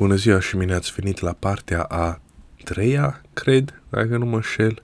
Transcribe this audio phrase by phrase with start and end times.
[0.00, 2.20] Bună ziua și bine ați venit la partea a
[2.64, 4.82] treia, cred, dacă nu mă înșel.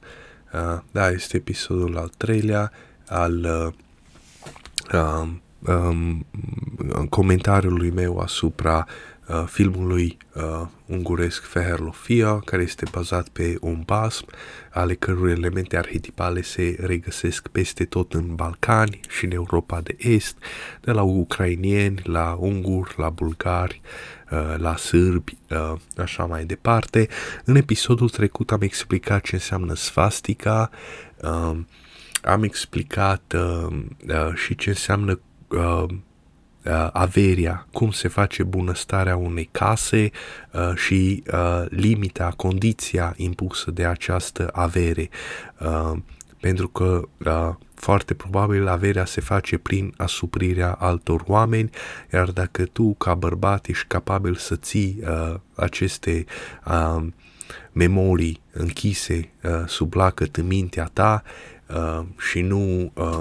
[0.52, 2.72] Uh, da, este episodul al treilea
[3.06, 3.46] al
[4.92, 6.26] uh, um, um,
[7.08, 8.86] comentariului meu asupra
[9.28, 14.26] uh, filmului uh, unguresc Feherlofia, care este bazat pe un basm,
[14.72, 20.36] ale cărui elemente arhetipale se regăsesc peste tot în Balcani și în Europa de Est,
[20.80, 23.80] de la ucrainieni, la unguri, la bulgari,
[24.30, 27.08] uh, la sârbi, uh, așa mai departe.
[27.44, 30.70] În episodul trecut am explicat ce înseamnă svastica,
[31.22, 31.58] uh,
[32.22, 33.66] am explicat uh,
[34.08, 35.88] uh, și ce înseamnă uh, uh,
[36.92, 40.10] averia, cum se face bunăstarea unei case
[40.52, 45.08] uh, și uh, limita, condiția impusă de această avere.
[45.60, 45.98] Uh,
[46.40, 51.70] pentru că uh, foarte probabil averea se face prin asuprirea altor oameni,
[52.12, 56.24] iar dacă tu, ca bărbat, ești capabil să ții uh, aceste
[56.66, 57.06] uh,
[57.72, 61.22] memorii închise uh, sub lacăt în mintea ta
[61.66, 63.20] uh, și nu uh,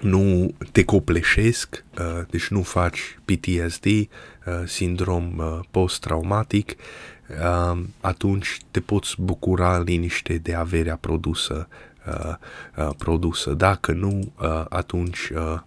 [0.00, 4.06] nu te copleșesc, uh, deci nu faci PTSD, uh,
[4.64, 6.74] sindrom uh, post-traumatic,
[7.28, 11.68] uh, atunci te poți bucura în liniște de averea produsă.
[12.06, 12.34] Uh,
[12.76, 13.52] uh, produsă.
[13.52, 15.58] Dacă nu, uh, atunci uh,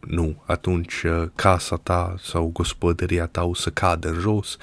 [0.00, 4.56] nu, atunci uh, casa ta sau gospodăria ta o să cadă în jos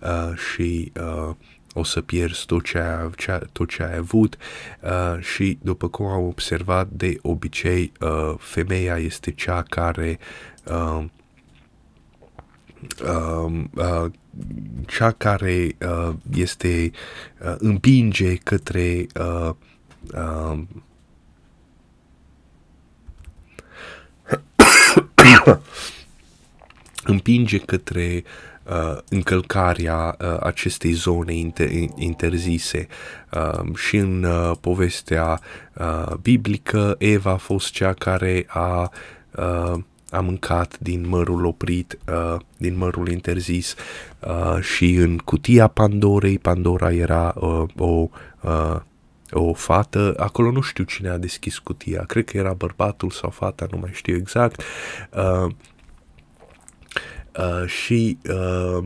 [0.00, 1.34] uh, și uh,
[1.74, 4.36] o să pierzi tot ce ai, ce, tot ce ai avut
[4.80, 10.18] uh, și după cum am observat de obicei uh, femeia este cea care
[10.64, 11.04] uh,
[13.04, 14.10] uh, uh,
[14.86, 16.90] cea care uh, este
[17.44, 19.50] uh, împinge către uh,
[20.14, 20.58] uh,
[27.04, 28.51] împinge către uh,
[29.08, 32.86] încălcarea uh, acestei zone inter- interzise.
[33.32, 35.40] Uh, și în uh, povestea
[35.74, 38.90] uh, biblică, Eva a fost cea care a
[39.36, 39.78] uh,
[40.10, 43.74] a mâncat din mărul oprit, uh, din mărul interzis
[44.20, 48.08] uh, și în cutia Pandorei, Pandora era uh, o
[48.40, 48.76] uh,
[49.34, 53.66] o fată, acolo nu știu cine a deschis cutia, cred că era bărbatul sau fata,
[53.70, 54.62] nu mai știu exact,
[55.10, 55.52] uh,
[57.38, 58.84] Uh, și uh,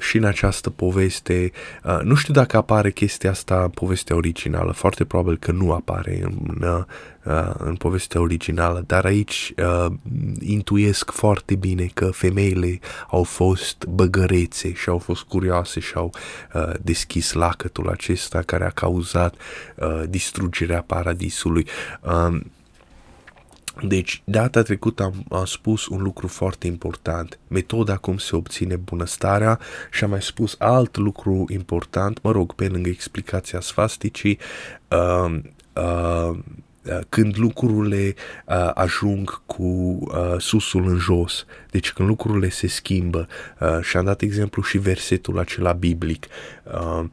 [0.00, 1.52] și în această poveste,
[1.84, 6.20] uh, nu știu dacă apare chestia asta în povestea originală, foarte probabil că nu apare
[6.22, 6.62] în,
[7.24, 9.92] uh, în povestea originală, dar aici uh,
[10.40, 12.78] intuiesc foarte bine că femeile
[13.10, 16.12] au fost băgărețe și au fost curioase și au
[16.54, 19.34] uh, deschis lacătul acesta care a cauzat
[19.74, 21.66] uh, distrugerea paradisului.
[22.00, 22.40] Uh,
[23.82, 29.58] deci, data trecută am, am spus un lucru foarte important, metoda cum se obține bunăstarea
[29.90, 34.38] și am mai spus alt lucru important, mă rog, pe lângă explicația sfasticii,
[34.88, 35.38] uh,
[35.74, 36.38] uh,
[37.08, 38.14] când lucrurile
[38.46, 43.28] uh, ajung cu uh, susul în jos, deci când lucrurile se schimbă
[43.60, 47.04] uh, și am dat exemplu și versetul acela biblic, uh, Uh,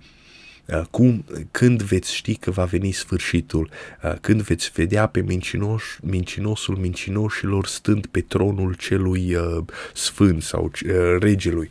[0.92, 3.70] cum, când veți ști că va veni sfârșitul,
[4.04, 10.72] uh, când veți vedea pe mincinos, mincinosul mincinoșilor stând pe tronul celui uh, sfânt sau
[11.20, 11.70] regelui,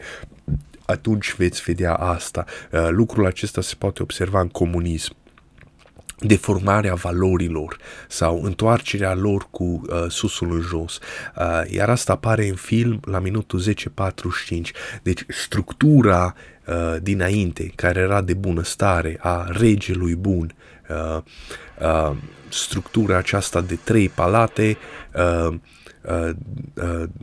[0.87, 2.44] atunci veți vedea asta.
[2.91, 5.15] Lucrul acesta se poate observa în comunism
[6.19, 7.76] deformarea valorilor
[8.08, 10.98] sau întoarcerea lor cu uh, susul în jos.
[11.36, 14.70] Uh, iar asta apare în film la minutul 10.45.
[15.02, 16.34] Deci structura
[16.66, 20.54] uh, dinainte, care era de bunăstare, a regelui bun,
[20.88, 21.22] uh,
[21.80, 22.16] uh,
[22.48, 24.82] structura aceasta de trei palate, uh,
[25.14, 25.54] Uh, uh,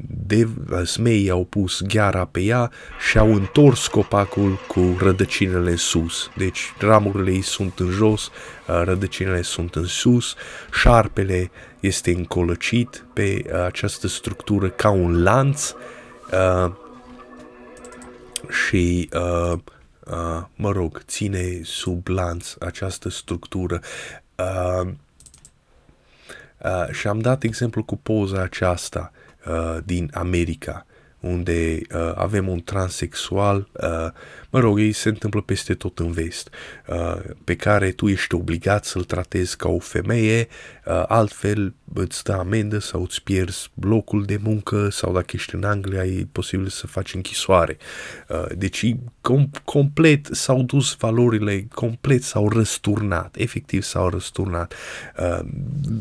[0.07, 2.71] de, uh, smeii au pus gheara pe ea
[3.09, 6.29] și au întors copacul cu rădăcinile în sus.
[6.37, 8.29] Deci ramurile ei sunt în jos,
[8.65, 10.35] rădăcinile sunt în sus,
[10.73, 15.73] șarpele este încolăcit pe această structură ca un lanț
[18.49, 19.09] și
[20.55, 23.81] mă rog, ține sub lanț această structură.
[26.63, 29.11] Uh, Uh, și am dat exemplu cu poza aceasta
[29.47, 30.85] uh, din America,
[31.21, 34.11] unde uh, avem un transexual, uh,
[34.49, 36.49] mă rog, ei se întâmplă peste tot în vest,
[36.87, 40.47] uh, pe care tu ești obligat să-l tratezi ca o femeie,
[40.85, 45.63] uh, altfel îți dă amendă sau îți pierzi locul de muncă sau dacă ești în
[45.63, 47.77] Anglia e posibil să faci închisoare.
[48.29, 54.73] Uh, deci com- complet s-au dus valorile, complet s-au răsturnat, efectiv s-au răsturnat.
[55.17, 55.39] Uh,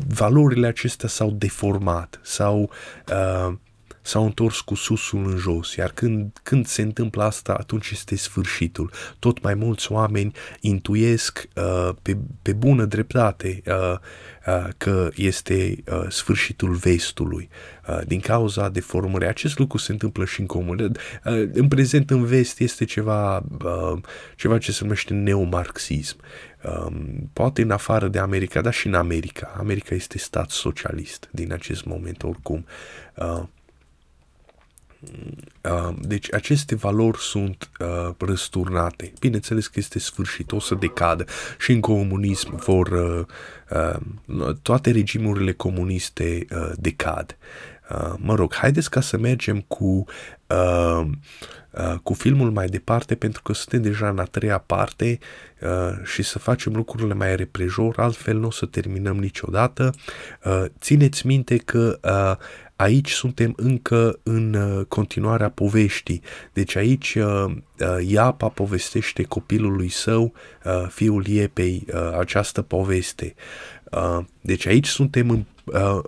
[0.07, 2.71] valorile acestea s-au deformat, s-au
[3.11, 3.53] uh,
[4.01, 8.91] s-au întors cu susul în jos, iar când, când se întâmplă asta, atunci este sfârșitul.
[9.19, 13.95] Tot mai mulți oameni intuiesc uh, pe, pe bună dreptate uh,
[14.47, 17.49] uh, că este uh, sfârșitul vestului
[17.87, 19.27] uh, din cauza deformării.
[19.27, 20.79] Acest lucru se întâmplă și în comun.
[20.79, 23.97] Uh, în prezent, în vest, este ceva, uh,
[24.35, 26.17] ceva ce se numește neomarxism.
[26.85, 29.55] Um, poate în afară de America, dar și în America.
[29.57, 32.65] America este stat socialist din acest moment oricum.
[32.65, 32.69] Uh,
[33.21, 33.43] Uh,
[35.99, 39.13] deci aceste valori sunt uh, răsturnate.
[39.19, 41.25] Bineînțeles că este sfârșit, o să decadă.
[41.59, 42.87] Și în comunism vor...
[42.87, 43.25] Uh,
[44.25, 47.37] uh, toate regimurile comuniste uh, decad.
[47.89, 50.05] Uh, mă rog, haideți ca să mergem cu,
[50.47, 51.05] uh,
[51.71, 55.19] uh, cu filmul mai departe, pentru că suntem deja în a treia parte
[55.61, 59.93] uh, și să facem lucrurile mai reprejor, altfel nu o să terminăm niciodată.
[60.43, 62.45] Uh, țineți minte că uh,
[62.81, 66.21] aici suntem încă în uh, continuarea poveștii.
[66.53, 70.33] Deci aici uh, uh, Iapa povestește copilului său,
[70.65, 73.35] uh, fiul Iepei, uh, această poveste.
[73.91, 76.03] Uh, deci aici suntem în, uh,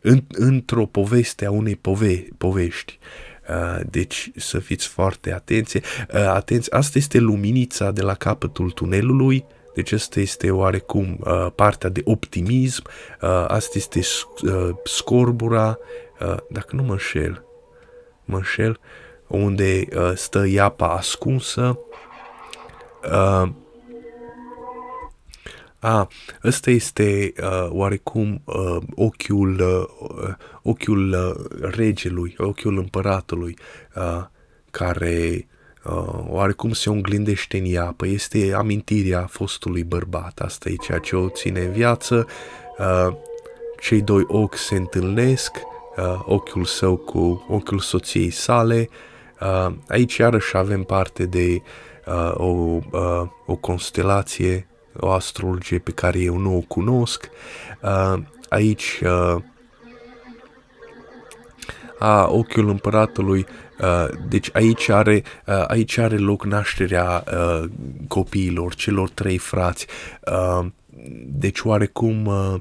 [0.00, 2.98] în, într-o poveste a unei pove- povești.
[3.48, 5.76] Uh, deci să fiți foarte atenți.
[5.76, 5.82] Uh,
[6.12, 9.44] atenți, asta este luminița de la capătul tunelului
[9.76, 12.82] deci asta este oarecum uh, partea de optimism,
[13.20, 14.00] uh, asta este
[14.42, 15.78] uh, scorbura,
[16.20, 17.44] uh, dacă nu mă înșel,
[18.24, 18.80] mă înșel,
[19.26, 21.78] unde uh, stă iapa ascunsă.
[23.04, 23.48] Uh,
[25.78, 26.08] a,
[26.44, 33.58] ăsta este uh, oarecum uh, ochiul, uh, ochiul uh, regelui, ochiul împăratului,
[33.96, 34.24] uh,
[34.70, 35.46] care
[35.88, 41.16] uh, oarecum se oglindește în ea, păi este amintirea fostului bărbat, asta e ceea ce
[41.16, 42.26] o ține în viață,
[42.78, 43.14] uh,
[43.80, 45.56] cei doi ochi se întâlnesc,
[45.96, 48.88] uh, ochiul său cu ochiul soției sale,
[49.40, 51.62] uh, aici iarăși avem parte de
[52.06, 54.66] uh, o, uh, o constelație,
[55.00, 57.30] o astrologie pe care eu nu o cunosc,
[57.82, 58.14] uh,
[58.48, 59.42] aici uh,
[61.98, 63.46] a, ochiul împăratului
[63.80, 67.68] Uh, deci aici are, uh, aici are loc nașterea uh,
[68.08, 69.86] copiilor, celor trei frați.
[70.96, 72.54] Uh, deci oarecum uh,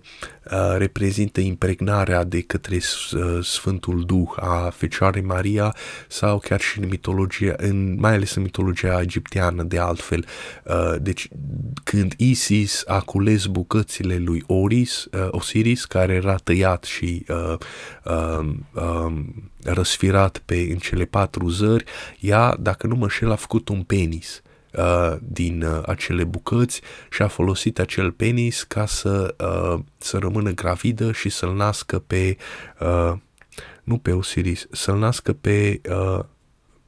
[0.52, 5.76] uh, reprezintă impregnarea de către uh, Sfântul Duh a Fecioarei Maria
[6.08, 10.26] sau chiar și în mitologia, în, mai ales în mitologia egipteană de altfel.
[10.64, 11.28] Uh, deci
[11.84, 17.58] când Isis a cules bucățile lui Oris, uh, Osiris, care era tăiat și uh,
[18.04, 19.14] uh, uh,
[19.64, 21.84] răsfirat pe în cele patru zări,
[22.20, 24.42] ea, dacă nu mă șel, a făcut un penis
[24.78, 26.82] uh, din uh, acele bucăți
[27.12, 32.38] și a folosit acel penis ca să, uh, să rămână gravidă și să-l nască pe,
[32.80, 33.14] uh,
[33.84, 36.20] nu pe Osiris, să-l nască pe, uh,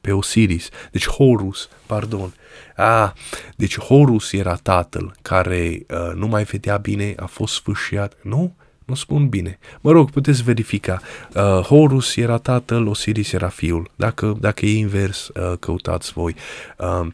[0.00, 2.34] pe Osiris, deci Horus, pardon.
[2.76, 3.10] Ah,
[3.56, 8.54] deci Horus era tatăl care uh, nu mai vedea bine, a fost sfârșiat, nu?
[8.88, 9.58] Nu spun bine.
[9.80, 11.00] Mă rog, puteți verifica.
[11.34, 13.90] Uh, Horus era tatăl, Osiris era fiul.
[13.96, 16.34] Dacă, dacă e invers, uh, căutați voi.
[16.78, 17.06] Uh,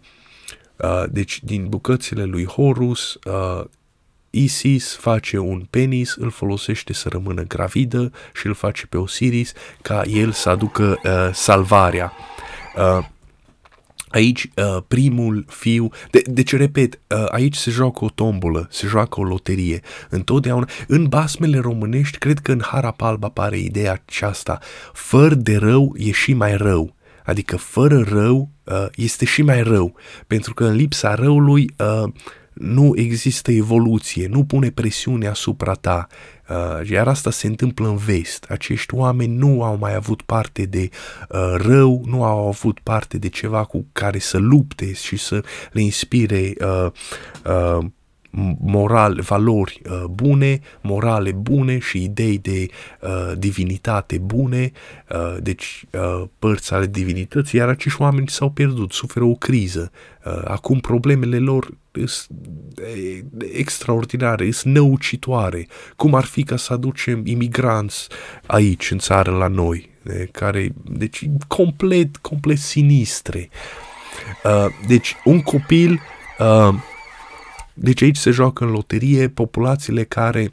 [0.85, 3.65] Uh, deci, din bucățile lui Horus, uh,
[4.31, 9.53] Isis face un penis, îl folosește să rămână gravidă și îl face pe Osiris
[9.83, 12.13] ca el să aducă uh, salvarea.
[12.77, 13.07] Uh,
[14.15, 19.21] Aici, uh, primul fiu, de, deci, repet, uh, aici se joacă o tombolă, se joacă
[19.21, 19.81] o loterie.
[20.11, 24.59] Întotdeauna, în basmele românești, cred că în Harapalba apare ideea aceasta,
[24.93, 26.95] fără de rău e și mai rău.
[27.25, 29.95] Adică fără rău uh, este și mai rău,
[30.27, 32.13] pentru că în lipsa răului uh,
[32.53, 36.07] nu există evoluție, nu pune presiune asupra ta.
[36.49, 38.45] Uh, iar asta se întâmplă în vest.
[38.49, 40.89] Acești oameni nu au mai avut parte de
[41.29, 45.81] uh, rău, nu au avut parte de ceva cu care să lupte și să le
[45.81, 46.91] inspire uh,
[47.47, 47.85] uh,
[48.59, 52.67] moral, valori uh, bune, morale bune și idei de
[53.01, 54.73] uh, divinitate bune,
[55.11, 59.91] uh, deci uh, părți ale divinității, iar acești oameni s-au pierdut, suferă o criză.
[60.25, 61.69] Uh, acum problemele lor
[62.05, 62.39] sunt
[63.53, 65.67] extraordinare, sunt năucitoare.
[65.97, 68.09] Cum ar fi ca să aducem imigranți
[68.47, 73.49] aici, în țară, la noi, de, care, deci, complet, complet sinistre.
[74.45, 76.01] Uh, deci, un copil
[76.39, 76.75] uh,
[77.75, 80.49] deci aici se joacă în loterie populațiile care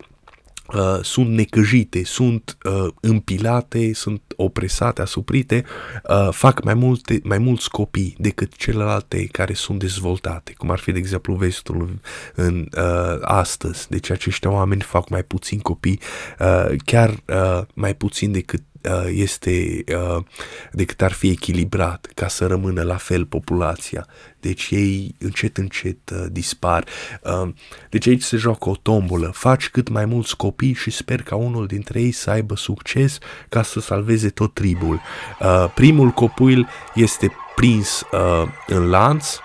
[0.74, 5.64] uh, sunt necăjite, sunt uh, împilate, sunt opresate, asuprite,
[6.10, 10.92] uh, fac mai, multe, mai mulți copii decât celelalte care sunt dezvoltate, cum ar fi,
[10.92, 12.00] de exemplu, vestul
[12.36, 13.90] în uh, astăzi.
[13.90, 16.00] Deci acești oameni fac mai puțin copii,
[16.40, 18.71] uh, chiar uh, mai puțin decât uh,
[19.08, 20.24] este, uh,
[20.72, 24.08] decât ar fi echilibrat ca să rămână la fel populația.
[24.40, 26.86] Deci ei încet, încet uh, dispar.
[27.24, 27.50] Uh,
[27.90, 29.32] deci aici se joacă o tombolă.
[29.34, 33.18] Faci cât mai mulți copii și sper ca unul dintre ei să aibă succes
[33.50, 35.02] ca să salveze tot tribul.
[35.40, 39.36] Uh, primul copil este prins uh, în lanț,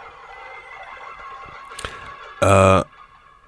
[2.40, 2.81] uh,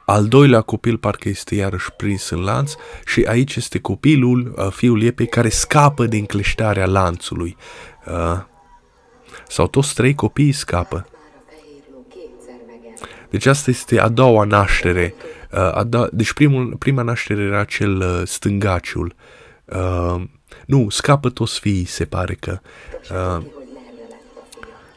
[0.09, 2.73] al doilea copil parcă este iarăși prins în lanț
[3.07, 7.57] și aici este copilul, uh, fiul Iepei, care scapă din cleștarea lanțului.
[8.07, 8.41] Uh,
[9.49, 11.07] sau toți trei copiii scapă.
[13.31, 15.15] Deci asta este a doua naștere.
[15.53, 19.15] Uh, a doua, deci primul, prima naștere era cel uh, stângaciul.
[19.65, 20.23] Uh,
[20.67, 22.61] nu, scapă toți fiii, se pare că.
[23.11, 23.45] Uh,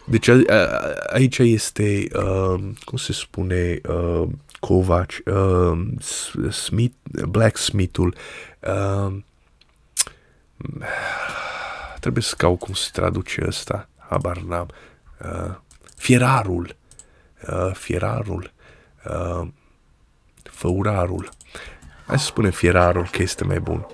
[0.05, 0.67] deci a, a,
[1.13, 4.27] aici este, uh, cum se spune, uh,
[4.61, 5.81] Kovac, uh,
[6.51, 6.95] Smith,
[7.29, 8.15] Blacksmithul,
[8.59, 9.13] uh,
[11.99, 14.67] trebuie să caut cum se traduce ăsta, habar n-am,
[15.21, 15.55] uh,
[15.95, 16.75] fierarul,
[17.47, 18.51] uh, fierarul,
[19.05, 19.47] uh,
[20.43, 21.29] făurarul,
[22.05, 23.87] hai să spunem fierarul că este mai bun.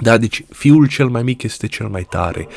[0.00, 2.48] Da, deci fiul cel mai mic este cel mai tare.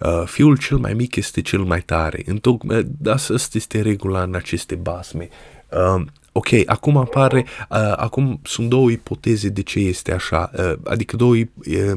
[0.00, 2.22] Uh, fiul cel mai mic este cel mai tare.
[2.26, 5.28] Întocmai, da, asta este regula în aceste basme.
[5.68, 11.16] Uh, ok, acum apare, uh, acum sunt două ipoteze de ce este așa, uh, adică
[11.16, 11.46] două uh,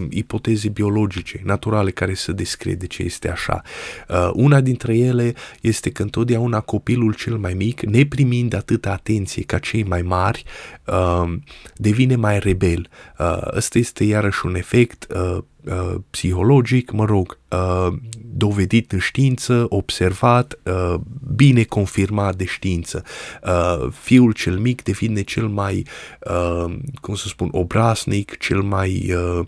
[0.10, 3.62] ipoteze biologice, naturale, care să descrie de ce este așa.
[4.10, 9.58] Uh, una dintre ele este că întotdeauna copilul cel mai mic, neprimind atâta atenție ca
[9.58, 10.44] cei mai mari,
[10.86, 11.34] uh,
[11.76, 12.90] devine mai rebel.
[13.20, 17.94] Uh, ăsta este iarăși un efect uh, uh, psihologic, mă rog, uh,
[18.36, 20.96] dovedit în știință, observat, uh,
[21.36, 23.04] bine confirmat de știință.
[23.44, 25.86] Uh, fiul cel mic devine cel mai,
[26.20, 29.46] uh, cum să spun, obraznic, cel mai, uh,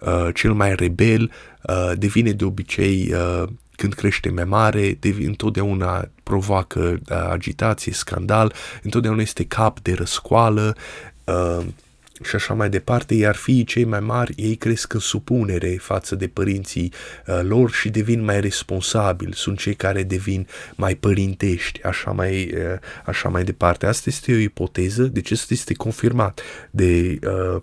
[0.00, 1.30] uh, cel mai rebel,
[1.62, 8.52] uh, devine de obicei uh, când crește mai mare, devine, întotdeauna provoacă uh, agitație, scandal,
[8.82, 10.76] întotdeauna este cap de răscoală,
[11.24, 11.64] uh,
[12.22, 16.28] și așa mai departe, iar fiii cei mai mari, ei cresc în supunere față de
[16.28, 16.92] părinții
[17.26, 20.46] uh, lor și devin mai responsabili, sunt cei care devin
[20.76, 23.86] mai părintești, așa mai, uh, așa mai departe.
[23.86, 27.62] Asta este o ipoteză, deci asta este confirmat de, uh,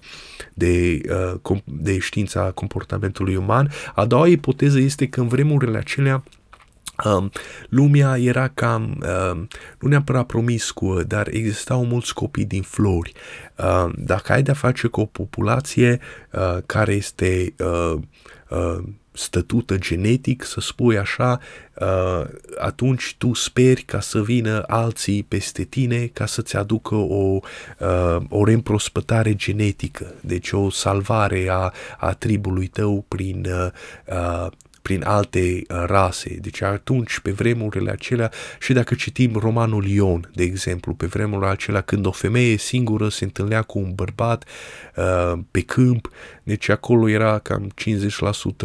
[0.54, 1.02] de,
[1.44, 3.72] uh, de știința comportamentului uman.
[3.96, 6.24] A doua ipoteză este că în vremurile acelea
[7.06, 7.32] Um,
[7.70, 8.84] lumea era cam,
[9.32, 9.48] um,
[9.80, 13.12] nu neapărat promiscuă, dar existau mulți copii din flori.
[13.56, 16.00] Um, dacă ai de-a face cu o populație
[16.32, 18.00] uh, care este uh,
[18.50, 18.84] uh,
[19.18, 21.39] stătută genetic, să spui așa,
[21.74, 22.27] uh,
[22.58, 27.39] atunci tu speri ca să vină alții peste tine ca să-ți aducă o,
[27.80, 33.70] uh, o reîmprospătare genetică, deci o salvare a, a tribului tău prin uh,
[34.46, 34.51] uh
[34.88, 36.38] prin alte uh, rase.
[36.41, 41.82] Deci atunci, pe vremurile acelea, și dacă citim romanul Ion, de exemplu, pe vremurile acelea
[41.82, 44.46] când o femeie singură se întâlnea cu un bărbat
[44.96, 46.10] uh, pe câmp,
[46.44, 47.72] deci acolo era cam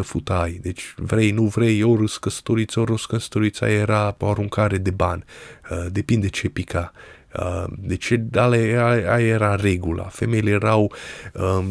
[0.01, 0.59] 50% futai.
[0.63, 5.25] Deci vrei, nu vrei, ori râs căsătoriți, ori râs căsătorița era o aruncare de bani.
[5.71, 6.93] Uh, depinde ce pica.
[7.39, 10.05] Uh, deci aia era regula.
[10.05, 10.93] Femeile erau
[11.33, 11.65] uh,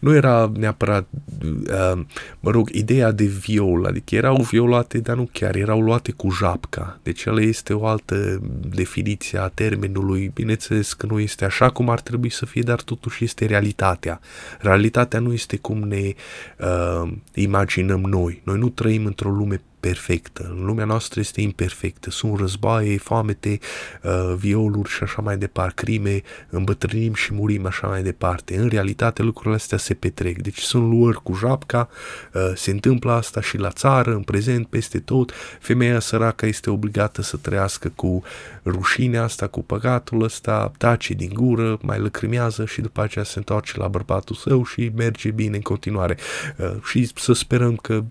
[0.00, 1.06] nu era neapărat,
[1.42, 2.00] uh,
[2.40, 6.98] mă rog, ideea de viol, adică erau violate, dar nu chiar, erau luate cu japca.
[7.02, 8.40] Deci el este o altă
[8.74, 13.24] definiție a termenului, bineînțeles că nu este așa cum ar trebui să fie, dar totuși
[13.24, 14.20] este realitatea.
[14.60, 16.14] Realitatea nu este cum ne
[16.58, 18.40] uh, imaginăm noi.
[18.44, 20.54] Noi nu trăim într-o lume perfectă.
[20.56, 22.10] În lumea noastră este imperfectă.
[22.10, 23.58] Sunt războaie, foamete,
[24.02, 28.56] uh, violuri și așa mai departe, crime, îmbătrânim și murim așa mai departe.
[28.56, 30.42] În realitate lucrurile astea se petrec.
[30.42, 31.88] Deci sunt luări cu japca,
[32.32, 35.32] uh, se întâmplă asta și la țară, în prezent, peste tot.
[35.60, 38.22] Femeia săracă este obligată să trăiască cu
[38.64, 43.78] rușinea asta, cu păcatul ăsta, tace din gură, mai lăcrimează și după aceea se întoarce
[43.78, 46.16] la bărbatul său și merge bine în continuare.
[46.56, 48.04] Uh, și să sperăm că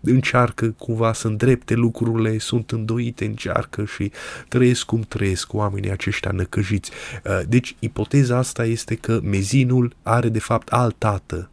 [0.00, 4.10] încearcă cumva sunt drepte lucrurile, sunt îndoite, încearcă și
[4.48, 6.90] trăiesc cum trăiesc oamenii aceștia năcăjiți.
[7.24, 11.50] Uh, deci, ipoteza asta este că mezinul are de fapt alt tată,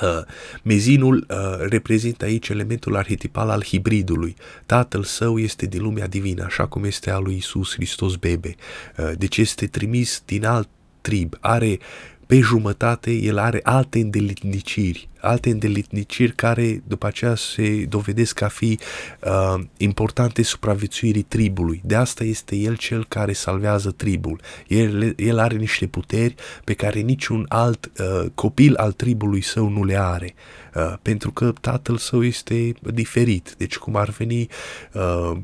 [0.00, 0.24] Uh,
[0.62, 4.36] mezinul uh, reprezintă aici elementul arhetipal al hibridului.
[4.66, 8.54] Tatăl său este din lumea divină, așa cum este al lui Isus Hristos bebe.
[8.96, 10.68] Uh, deci este trimis din alt
[11.00, 11.78] trib, are
[12.26, 18.78] pe jumătate, el are alte îndeletniciri, alte îndeletniciri care după aceea se dovedesc a fi
[19.20, 21.80] uh, importante supraviețuirii tribului.
[21.84, 24.40] De asta este el cel care salvează tribul.
[24.66, 29.84] El, el are niște puteri pe care niciun alt uh, copil al tribului său nu
[29.84, 30.34] le are.
[30.74, 33.54] Uh, pentru că tatăl său este diferit.
[33.58, 34.48] Deci cum ar veni
[34.92, 35.36] uh,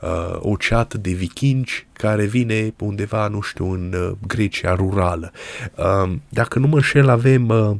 [0.00, 5.32] uh, o ceată de vikingi care vine undeva, nu știu, în uh, Grecia rurală.
[5.74, 7.48] Uh, dacă nu mă înșel, avem...
[7.48, 7.76] Uh,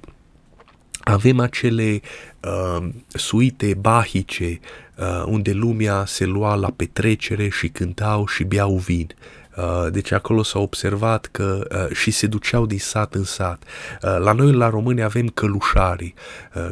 [1.01, 2.01] avem acele
[2.41, 4.61] uh, suite bahice
[4.97, 9.15] uh, unde lumea se lua la petrecere și cântau și beau vin.
[9.57, 13.63] Uh, deci acolo s-a observat că uh, și se duceau din sat în sat.
[14.03, 16.15] Uh, la noi, la români, avem călușarii.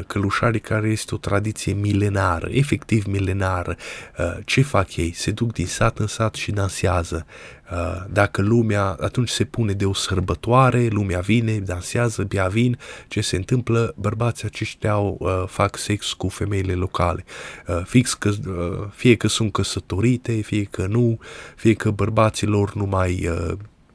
[0.07, 3.77] Călușarii care este o tradiție milenară, efectiv milenară.
[4.45, 5.13] Ce fac ei?
[5.13, 7.27] Se duc din sat în sat și dansează.
[7.73, 13.21] Uh, dacă lumea, atunci se pune de o sărbătoare, lumea vine, dansează, bea vin, ce
[13.21, 13.95] se întâmplă?
[13.97, 17.25] Bărbații aceștia uh, fac sex cu femeile locale.
[17.67, 21.19] Uh, fix că, uh, fie că sunt căsătorite, fie că nu,
[21.57, 23.29] fie că bărbaților nu mai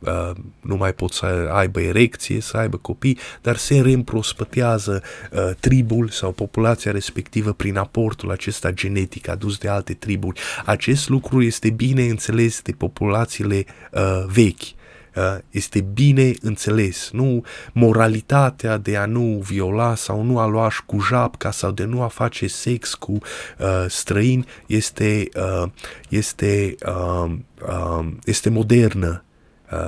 [0.05, 5.49] uh, uh, nu mai pot să aibă erecție, să aibă copii, dar se reîmprospătează uh,
[5.59, 10.39] tribul sau populația respectivă prin aportul acesta genetic adus de alte triburi.
[10.65, 14.81] Acest lucru este bine înțeles de populațiile uh, vechi.
[15.15, 17.43] Uh, este bine înțeles, nu
[17.73, 22.07] moralitatea de a nu viola sau nu a lua cu japca sau de nu a
[22.07, 25.69] face sex cu uh, străini este, uh,
[26.09, 27.31] este, uh,
[27.67, 29.23] uh, este modernă.
[29.25, 29.32] Uh,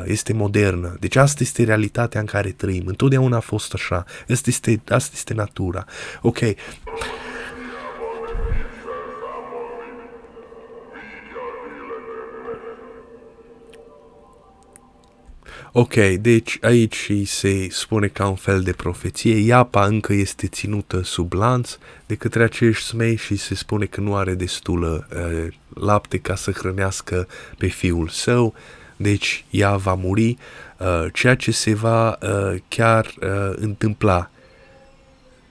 [0.06, 0.98] este modernă.
[1.00, 2.84] Deci asta este realitatea în care trăim.
[2.86, 4.06] Întotdeauna a fost așa.
[4.30, 5.86] Asta este, asta este natura.
[6.22, 6.40] Ok.
[15.78, 21.34] Ok, deci aici se spune ca un fel de profeție, iapa încă este ținută sub
[21.34, 26.36] lanț de către acești smei și se spune că nu are destulă uh, lapte ca
[26.36, 27.28] să hrănească
[27.58, 28.46] pe fiul său.
[28.46, 30.38] Uh, deci ea va muri,
[30.78, 34.30] uh, ceea ce se va uh, chiar uh, întâmpla.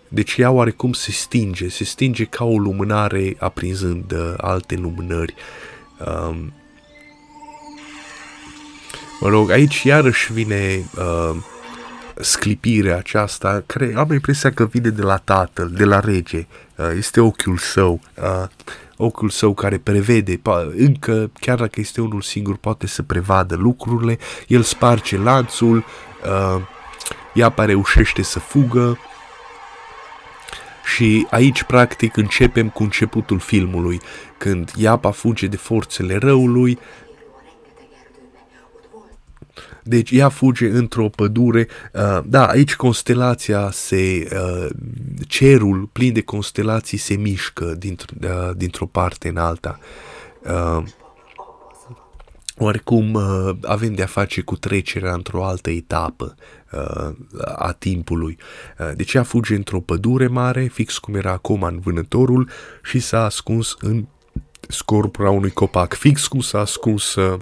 [0.09, 5.35] Deci ea oarecum se stinge, se stinge ca o lumânare aprinzând uh, alte lumânări.
[6.07, 6.53] Um,
[9.21, 11.37] mă rog, aici iarăși vine uh,
[12.21, 17.21] sclipirea aceasta, care am impresia că vine de la tatăl, de la rege, uh, este
[17.21, 18.01] ochiul său.
[18.15, 18.49] Uh,
[18.97, 20.41] ochiul său care prevede,
[20.77, 26.63] încă, chiar dacă este unul singur, poate să prevadă lucrurile, el sparge lanțul, uh,
[27.35, 28.99] Iapa reușește să fugă.
[30.95, 34.01] Și aici, practic, începem cu începutul filmului,
[34.39, 36.79] când Iapa fuge de forțele răului,
[39.85, 41.69] deci ea fuge într-o pădure.
[41.93, 44.29] Uh, da, aici constelația se.
[44.33, 44.67] Uh,
[45.29, 49.79] cerul plin de constelații se mișcă dintr- uh, dintr-o parte în alta.
[50.43, 50.83] Uh,
[52.59, 56.35] Oarecum uh, avem de-a face cu trecerea într-o altă etapă
[56.73, 57.13] uh,
[57.55, 58.39] a timpului.
[58.79, 62.49] Uh, deci ea fuge într-o pădure mare, fix cum era Coman vânătorul,
[62.83, 64.07] și s-a ascuns în
[64.69, 67.41] scorpura unui copac, fix cum s-a ascuns uh,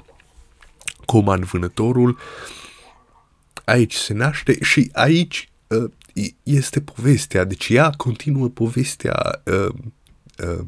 [1.04, 2.18] Coman vânătorul,
[3.64, 5.90] aici se naște și aici uh,
[6.42, 9.74] este povestea, deci ea continuă povestea, uh,
[10.38, 10.64] uh,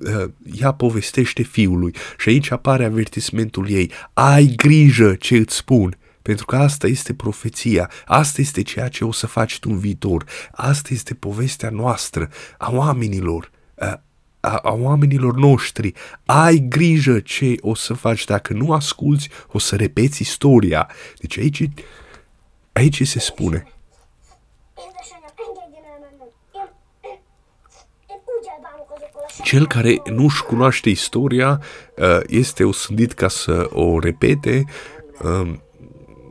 [0.00, 6.46] uh, ea povestește fiului și aici apare avertismentul ei, ai grijă ce îți spun, pentru
[6.46, 10.88] că asta este profeția, asta este ceea ce o să faci tu în viitor, asta
[10.92, 13.92] este povestea noastră, a oamenilor, uh,
[14.44, 15.92] a, a oamenilor noștri.
[16.24, 18.24] Ai grijă ce o să faci.
[18.24, 20.90] Dacă nu asculți, o să repeți istoria.
[21.18, 21.68] Deci aici,
[22.72, 23.66] aici se spune.
[29.42, 31.60] Cel care nu-și cunoaște istoria
[31.96, 34.64] uh, este osândit ca să o repete.
[35.22, 35.62] Um,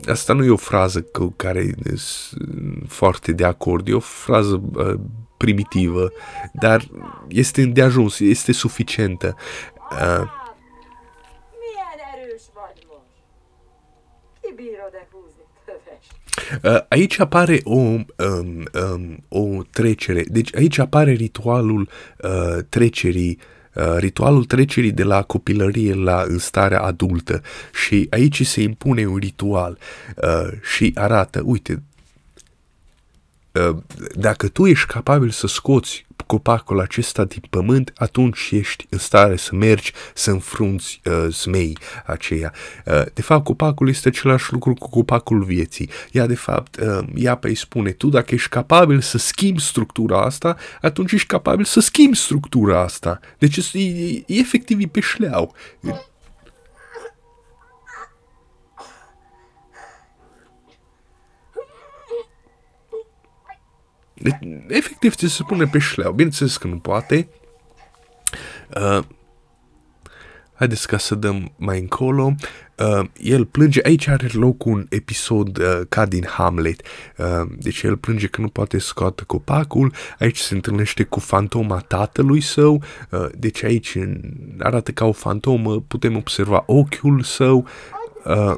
[0.05, 4.99] asta nu e o frază cu care sunt foarte de acord, e o frază uh,
[5.43, 6.11] primitivă,
[6.53, 6.83] dar
[7.27, 9.35] este îndeajuns, este suficientă.
[9.91, 10.41] Uh,
[16.63, 21.89] Uh, aici apare o, um, um, o trecere, deci aici apare ritualul
[22.21, 23.39] uh, trecerii
[23.75, 27.41] Uh, ritualul trecerii de la copilărie la în starea adultă.
[27.85, 29.77] Și aici se impune un ritual
[30.15, 31.92] uh, și arată, uite, Uh,
[34.15, 39.55] dacă tu ești capabil să scoți copacul acesta din pământ, atunci ești în stare să
[39.55, 42.53] mergi să înfrunți uh, zmei aceia.
[42.85, 45.89] Uh, de fapt, copacul este același lucru cu copacul vieții.
[46.11, 50.21] Ea, de fapt, uh, ea pe îi spune, tu dacă ești capabil să schimbi structura
[50.21, 53.19] asta, atunci ești capabil să schimbi structura asta.
[53.37, 55.55] Deci e, e, e efectiv e pe șleau.
[64.23, 66.11] Deci, efectiv, ți se pune pe șleau.
[66.11, 67.27] Bineînțeles că nu poate.
[68.75, 69.03] Uh,
[70.53, 72.35] haideți ca să dăm mai încolo.
[72.77, 76.81] Uh, el plânge, aici are loc un episod uh, ca din Hamlet.
[77.17, 77.25] Uh,
[77.57, 82.83] deci el plânge că nu poate scoate copacul, aici se întâlnește cu fantoma tatălui său,
[83.09, 83.97] uh, deci aici
[84.59, 87.67] arată ca o fantomă, putem observa ochiul său
[88.25, 88.53] uh,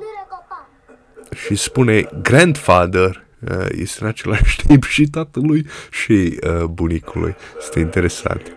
[1.46, 3.25] și spune grandfather, uh,
[3.70, 7.36] este în același timp și tatălui și uh, bunicului.
[7.58, 8.56] Este interesant.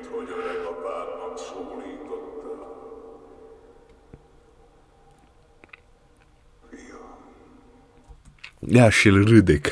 [8.71, 9.71] Ia și el râde că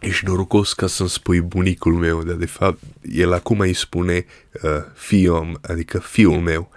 [0.00, 2.78] ești norocos ca să-mi spui bunicul meu, dar de fapt
[3.12, 4.24] el acum îi spune
[4.62, 6.70] uh, fiul, adică fiul meu.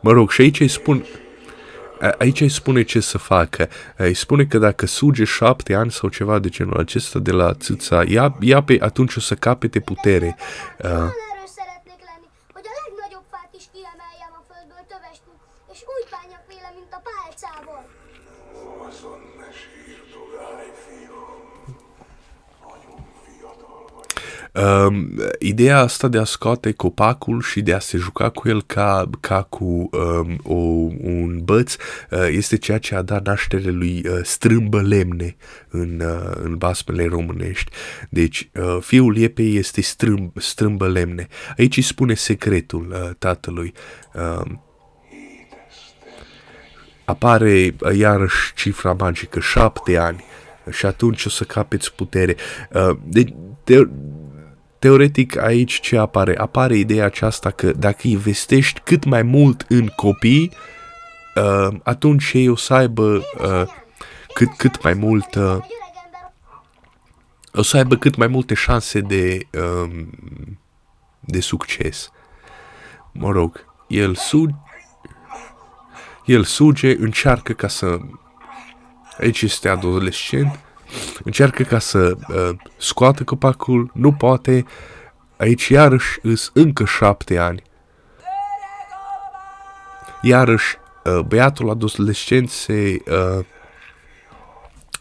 [0.00, 1.04] Mă rog, și aici îi spun,
[2.18, 3.68] aici îi spune ce să facă.
[3.96, 8.02] Îi spune că dacă suge șapte ani sau ceva de genul acesta de la țâța,
[8.08, 10.36] ia, ia pe atunci o să capete putere.
[10.82, 10.90] Uh,
[24.54, 29.10] Um, ideea asta de a scoate copacul și de a se juca cu el ca,
[29.20, 30.54] ca cu um, o,
[31.00, 31.76] un băț
[32.10, 35.36] uh, este ceea ce a dat naștere lui uh, strâmbă lemne
[35.68, 37.70] în, uh, în basmele românești.
[38.08, 41.28] Deci, uh, fiul iepei este strâmb, strâmbă lemne.
[41.56, 43.72] Aici îi spune secretul uh, tatălui.
[44.14, 44.50] Uh,
[47.04, 50.24] apare uh, iarăși cifra magică, șapte ani
[50.70, 52.36] și atunci o să capeți putere.
[52.72, 53.34] Uh, de,
[53.64, 53.88] de,
[54.80, 56.38] Teoretic aici ce apare?
[56.38, 60.52] Apare ideea aceasta că dacă investești cât mai mult în copii,
[61.34, 63.62] uh, atunci ei o să aibă uh,
[64.34, 65.58] cât, cât mai mult uh,
[67.52, 70.06] o să aibă cât mai multe șanse de, uh,
[71.20, 72.10] de succes.
[73.12, 74.54] Mă rog, el suge,
[76.24, 77.98] el suge, încearcă ca să...
[79.18, 80.58] Aici este adolescent,
[81.24, 84.64] încearcă ca să uh, scoată copacul, nu poate,
[85.36, 87.62] aici iarăși îs încă șapte ani.
[90.22, 93.44] Iarăși, uh, băiatul adolescent se, uh,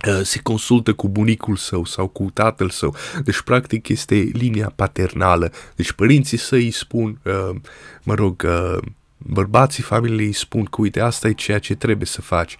[0.07, 2.95] uh, se consultă cu bunicul său sau cu tatăl său.
[3.23, 5.51] Deci, practic, este linia paternală.
[5.75, 7.55] Deci, părinții săi îi spun, uh,
[8.03, 8.77] mă rog, uh,
[9.17, 12.57] bărbații familiei îi spun că, uite, asta e ceea ce trebuie să faci.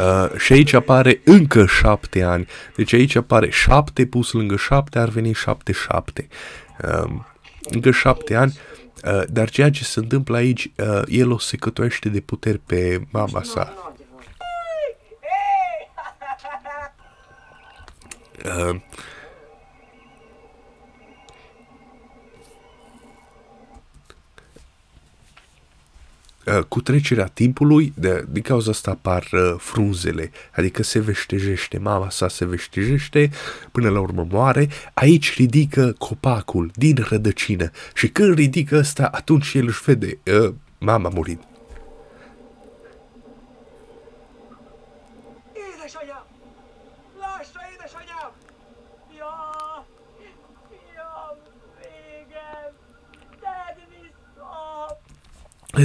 [0.00, 2.46] Uh, și aici apare încă șapte ani.
[2.76, 6.28] Deci aici apare șapte pus lângă șapte, ar veni șapte șapte.
[6.84, 7.10] Uh,
[7.70, 8.58] încă șapte ani.
[9.04, 13.42] Uh, dar ceea ce se întâmplă aici, uh, el o secătoiește de puteri pe mama
[13.42, 13.94] sa.
[18.44, 18.80] Uh,
[26.68, 32.28] cu trecerea timpului, de, din cauza asta apar uh, frunzele, adică se veștejește, mama sa
[32.28, 33.30] se veștejește,
[33.72, 37.70] până la urmă moare, aici ridică copacul din rădăcină.
[37.94, 41.49] Și când ridică ăsta, atunci el își vede, uh, mama murind.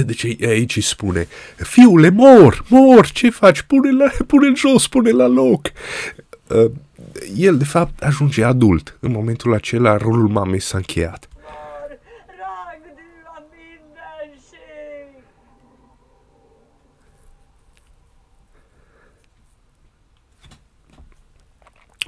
[0.02, 3.62] Deci aici îi spune, fiule, mor, mor, ce faci?
[3.62, 5.72] Pune-l pune jos, pune la loc.
[6.48, 6.70] Uh,
[7.36, 8.96] el, de fapt, ajunge adult.
[9.00, 11.28] În momentul acela, rolul mamei s-a încheiat.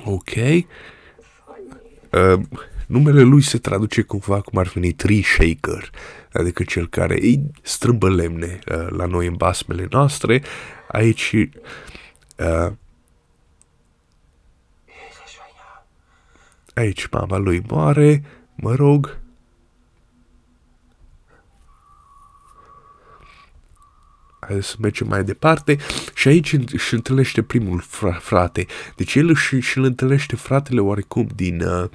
[0.05, 0.31] Ok.
[2.13, 2.41] Uh,
[2.89, 5.91] numele lui se traduce cumva cum ar veni Tree Shaker,
[6.33, 10.43] adică cel care îi strâmbă lemne uh, la noi în basmele noastre.
[10.89, 11.33] Aici
[12.37, 12.73] uh,
[16.75, 18.25] aici mama lui moare,
[18.55, 19.19] mă rog,
[24.41, 25.79] hai să mergem mai departe
[26.15, 27.85] și aici își întâlnește primul
[28.21, 28.67] frate.
[28.97, 31.89] Deci el și, și îl întâlnește fratele oarecum din, uh,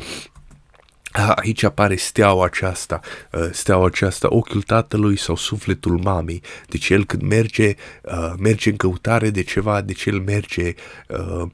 [1.35, 2.99] Aici apare steaua aceasta,
[3.31, 6.41] uh, steaua aceasta, ochiul tatălui sau sufletul mamei.
[6.67, 10.73] Deci el când merge, uh, merge în căutare de ceva, deci el merge
[11.07, 11.49] uh,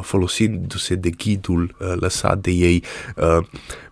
[0.00, 2.84] folosindu-se de ghidul lăsat de ei.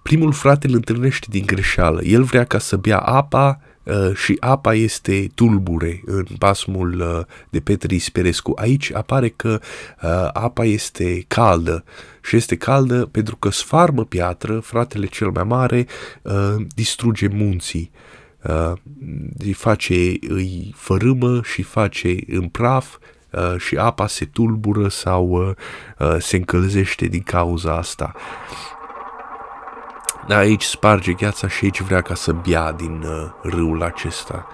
[0.02, 2.02] Primul frate îl întâlnește din greșeală.
[2.02, 3.65] El vrea ca să bea apa Uh,
[4.14, 8.53] și apa este tulbure în basmul uh, de Petri Sperescu.
[8.57, 9.61] Aici apare că
[10.03, 11.85] uh, apa este caldă
[12.22, 15.87] și este caldă pentru că sfarmă piatră, fratele cel mai mare,
[16.75, 17.90] distruge munții.
[19.38, 19.94] îi face,
[20.29, 22.96] îi fărâmă și face în praf
[23.59, 25.55] și apa se tulbură sau
[26.18, 28.14] se încălzește din cauza asta.
[30.26, 34.46] Dar aici sparge gheața și aici vrea ca să bea din uh, râul acesta.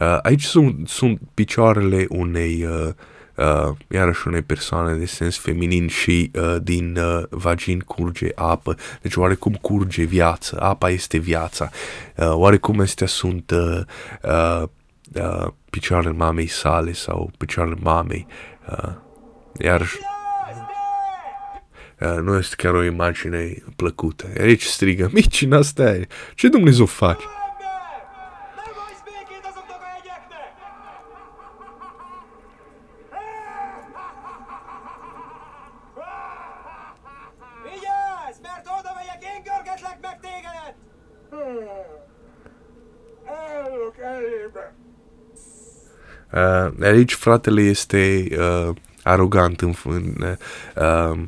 [0.00, 2.88] Uh, aici sunt, sunt picioarele unei, uh,
[3.36, 8.76] uh, iarăși unei persoane de sens feminin și uh, din uh, vagin curge apă.
[9.02, 11.70] Deci oarecum curge viață, apa este viața.
[12.16, 13.80] Uh, oarecum astea sunt uh,
[14.22, 14.68] uh,
[15.14, 18.26] uh, picioarele mamei sale sau picioarele mamei.
[18.70, 18.92] Uh,
[19.58, 19.80] iar
[22.00, 24.26] uh, nu este chiar o imagine plăcută.
[24.40, 25.96] Aici strigă, micina asta
[26.34, 27.24] ce Dumnezeu face?
[46.36, 50.36] Uh, aici fratele este uh, arogant în, în
[50.76, 51.18] uh,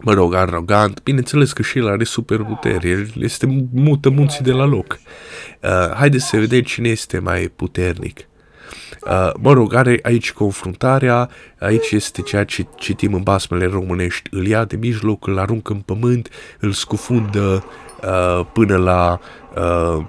[0.00, 4.64] mă rog, arogant, bineînțeles că și el are superputeri, el este mută munții de la
[4.64, 4.98] loc.
[5.62, 8.18] Uh, haideți să vedem cine este mai puternic.
[9.06, 14.46] Uh, mă rog, are aici confruntarea, aici este ceea ce citim în basmele românești, îl
[14.46, 16.28] ia de mijloc, îl aruncă în pământ,
[16.60, 17.64] îl scufundă
[18.02, 19.20] uh, până la
[19.56, 20.04] uh,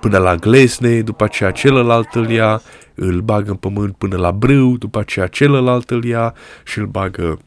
[0.00, 2.62] până la glesne, după aceea celălalt îl ia,
[2.98, 6.34] îl bagă în pământ până la brâu, după aceea celălalt îl ia
[6.64, 7.38] și îl bagă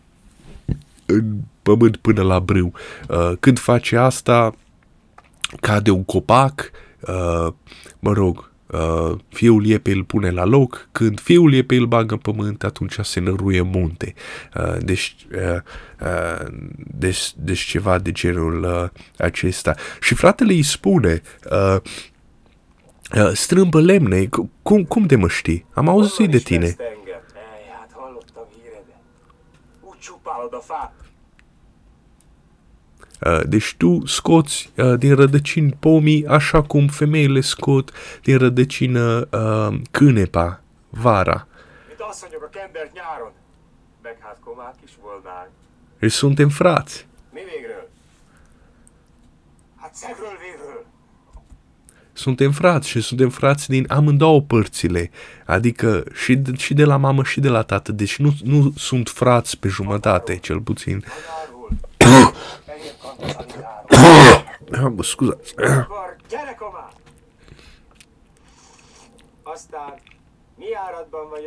[1.05, 2.73] în pământ până la brâu.
[3.09, 4.55] Uh, când face asta,
[5.59, 7.47] cade un copac, uh,
[7.99, 12.19] mă rog, uh, fiul iepei îl pune la loc, când fiul iepei îl bagă în
[12.19, 14.13] pământ, atunci se năruie munte.
[14.55, 15.61] Uh, deci, uh,
[16.01, 16.47] uh,
[16.97, 19.75] deci, deci ceva de genul uh, acesta.
[20.01, 21.81] Și fratele îi spune, uh, Uh,
[23.33, 24.29] strâmbă lemne,
[24.61, 25.65] cum, cum de mă știi?
[25.73, 26.75] Am auzit de tine.
[33.25, 39.79] Uh, deci tu scoți uh, din rădăcini pomii așa cum femeile scot din rădăcină uh,
[39.91, 41.47] cânepa vara.
[45.99, 47.07] Deci suntem frați.
[47.33, 47.89] Mi végről?
[49.75, 50.60] Hát szegről végről
[52.21, 55.11] suntem frați și suntem frați din amândouă părțile,
[55.45, 59.09] adică și de, și de la mamă și de la tată, deci nu, nu sunt
[59.09, 61.03] frați pe jumătate, cel puțin.
[64.95, 65.53] Bă, scuzați.
[69.53, 69.93] Aztán
[70.55, 71.45] mi áradban vagy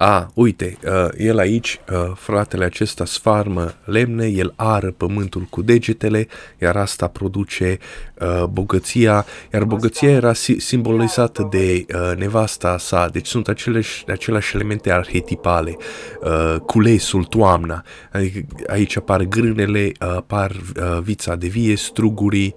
[0.00, 6.26] A, uite, uh, el aici, uh, fratele acesta sfarmă lemne, el ară pământul cu degetele,
[6.58, 7.78] iar asta produce
[8.20, 14.54] uh, bogăția, iar bogăția era si- simbolizată de uh, nevasta sa, deci sunt aceleși, aceleași
[14.56, 15.76] elemente arhetipale,
[16.20, 22.54] uh, culesul, toamna, adică aici apar grânele, uh, apar uh, vița de vie, strugurii,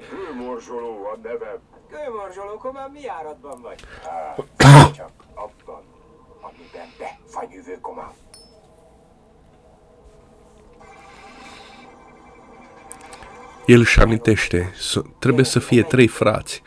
[1.92, 3.80] Kőmorzsoló, mi áradban vagy?
[4.96, 5.11] Csak
[13.72, 14.74] El își amintește,
[15.20, 16.62] trebuie să fie trei frați.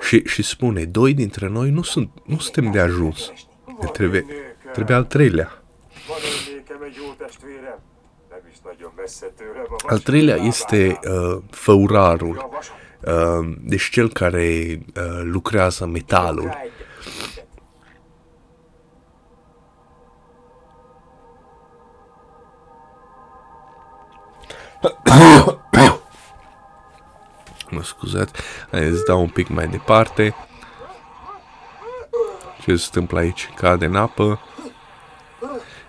[0.00, 3.32] Și, și spune, doi dintre noi nu, sunt, nu suntem de ajuns.
[3.80, 4.24] Ne trebuie,
[4.72, 5.62] trebuie al treilea.
[9.86, 12.48] Al treilea este uh, făurarul,
[13.00, 16.56] uh, deci cel care uh, lucrează metalul.
[27.70, 28.32] mă scuzați,
[28.70, 30.34] îți dau un pic mai departe.
[32.60, 33.50] Ce se întâmplă aici?
[33.56, 34.40] Cade în apă.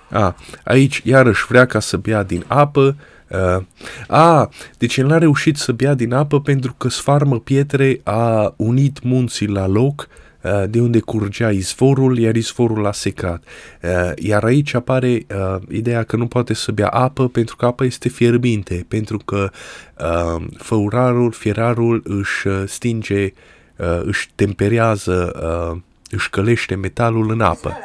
[0.09, 2.95] A, aici iarăși vrea ca să bea din apă.
[3.27, 3.63] Uh,
[4.07, 9.01] a, deci el n-a reușit să bea din apă pentru că sfarmă pietre a unit
[9.03, 10.15] munții la loc uh,
[10.69, 13.43] de unde curgea izvorul, iar izvorul a secat.
[13.81, 17.83] Uh, iar aici apare uh, ideea că nu poate să bea apă pentru că apa
[17.83, 19.49] este fierbinte, pentru că
[19.99, 23.33] uh, făurarul, fierarul își uh, stinge,
[23.75, 25.31] uh, își temperează,
[25.73, 27.77] uh, își călește metalul în apă.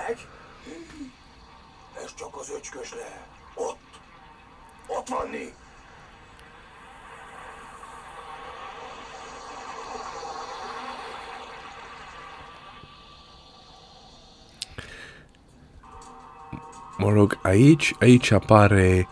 [16.99, 19.09] Mă rog, aici, aici apare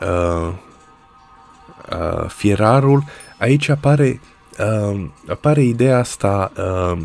[0.00, 0.52] uh,
[1.92, 3.04] uh, fierarul,
[3.38, 4.20] aici apare,
[4.58, 6.98] uh, apare ideea asta uh,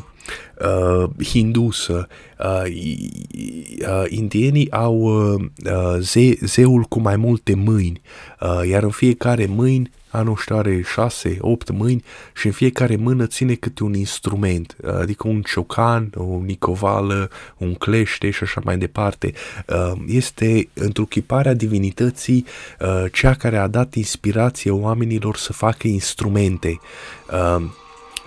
[0.65, 2.07] uh, hindusă.
[2.39, 8.01] Uh, uh, indienii au uh, ze, zeul cu mai multe mâini,
[8.41, 13.25] uh, iar în fiecare mâini anul ăsta are șase, opt mâini și în fiecare mână
[13.25, 19.33] ține câte un instrument, adică un ciocan, o nicovală, un clește și așa mai departe.
[19.67, 22.45] Uh, este întruchiparea divinității
[22.79, 26.79] uh, cea care a dat inspirație oamenilor să facă instrumente.
[27.31, 27.63] Uh,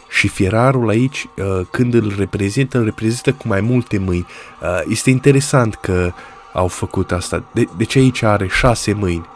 [0.08, 1.26] și fierarul aici,
[1.70, 4.26] când îl reprezintă, îl reprezintă cu mai multe mâini.
[4.88, 6.12] Este interesant că
[6.52, 7.44] au făcut asta.
[7.52, 9.26] De, deci aici are șase mâini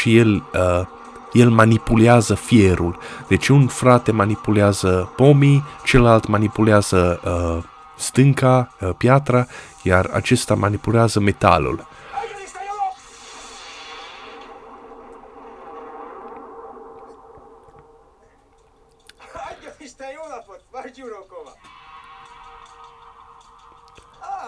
[0.00, 0.86] și el uh,
[1.36, 2.98] el manipulează fierul.
[3.28, 7.64] Deci un frate manipulează pomii, celălalt manipulează uh,
[7.96, 9.46] stânca, uh, piatra,
[9.82, 11.88] iar acesta manipulează metalul.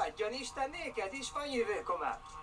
[0.07, 2.38] Adjon Isten néked is van jövőkomát!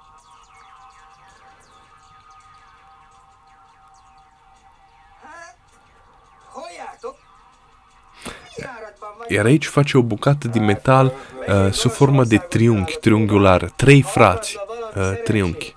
[9.27, 11.13] Iar aici face o bucată de metal
[11.47, 14.57] uh, sub formă de triunghi, triunghiular, trei frați,
[14.95, 15.75] uh, triunghi.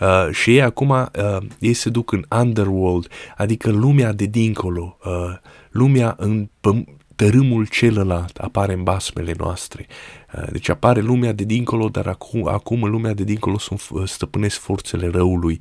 [0.00, 5.12] Uh, și ei acum, uh, ei se duc în underworld, adică lumea de dincolo, uh,
[5.70, 6.48] lumea în
[7.16, 9.86] tărâmul celălalt apare în basmele noastre.
[10.34, 14.58] Uh, deci apare lumea de dincolo, dar acum, acum în lumea de dincolo sunt, stăpânesc
[14.58, 15.60] forțele răului.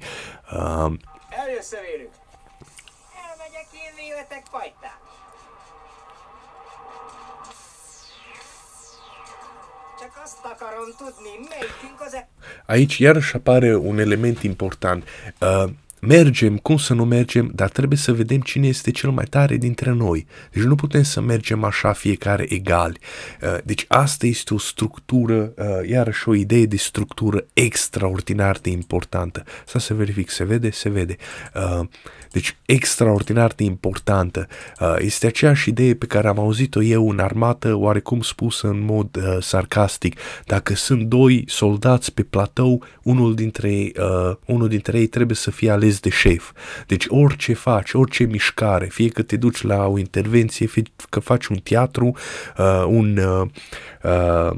[12.65, 15.03] Aici iarăși apare un element important.
[15.39, 15.63] Uh,
[15.99, 19.91] mergem, cum să nu mergem, dar trebuie să vedem cine este cel mai tare dintre
[19.91, 20.27] noi.
[20.51, 22.99] Deci nu putem să mergem așa fiecare egali.
[23.41, 29.43] Uh, deci asta este o structură, uh, iarăși o idee de structură extraordinar de importantă.
[29.65, 31.15] Să se verific, se vede, se vede.
[32.35, 34.47] Uh, deci extraordinar de importantă.
[34.97, 40.19] Este aceeași idee pe care am auzit-o eu în armată, oarecum spusă în mod sarcastic.
[40.45, 43.91] Dacă sunt doi soldați pe platou, unul dintre,
[44.45, 46.51] unul dintre ei trebuie să fie ales de șef.
[46.87, 51.45] Deci orice faci, orice mișcare, fie că te duci la o intervenție, fie că faci
[51.45, 52.15] un teatru,
[52.57, 53.47] uh, un uh,
[54.03, 54.57] uh,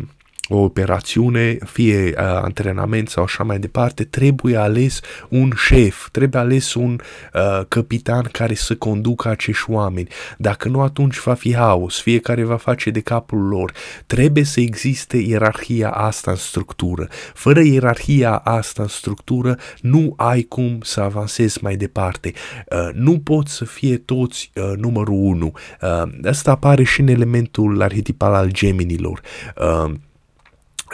[0.50, 6.74] o operațiune, fie uh, antrenament sau așa mai departe, trebuie ales un șef, trebuie ales
[6.74, 7.00] un
[7.34, 10.08] uh, capitan care să conducă acești oameni.
[10.38, 13.72] Dacă nu, atunci va fi haos, fiecare va face de capul lor.
[14.06, 17.08] Trebuie să existe ierarhia asta în structură.
[17.34, 22.34] Fără ierarhia asta în structură, nu ai cum să avansezi mai departe.
[22.72, 25.52] Uh, nu pot să fie toți uh, numărul unu.
[25.82, 29.22] Uh, asta apare și în elementul arhetipal al geminilor.
[29.56, 29.94] Uh, Uh,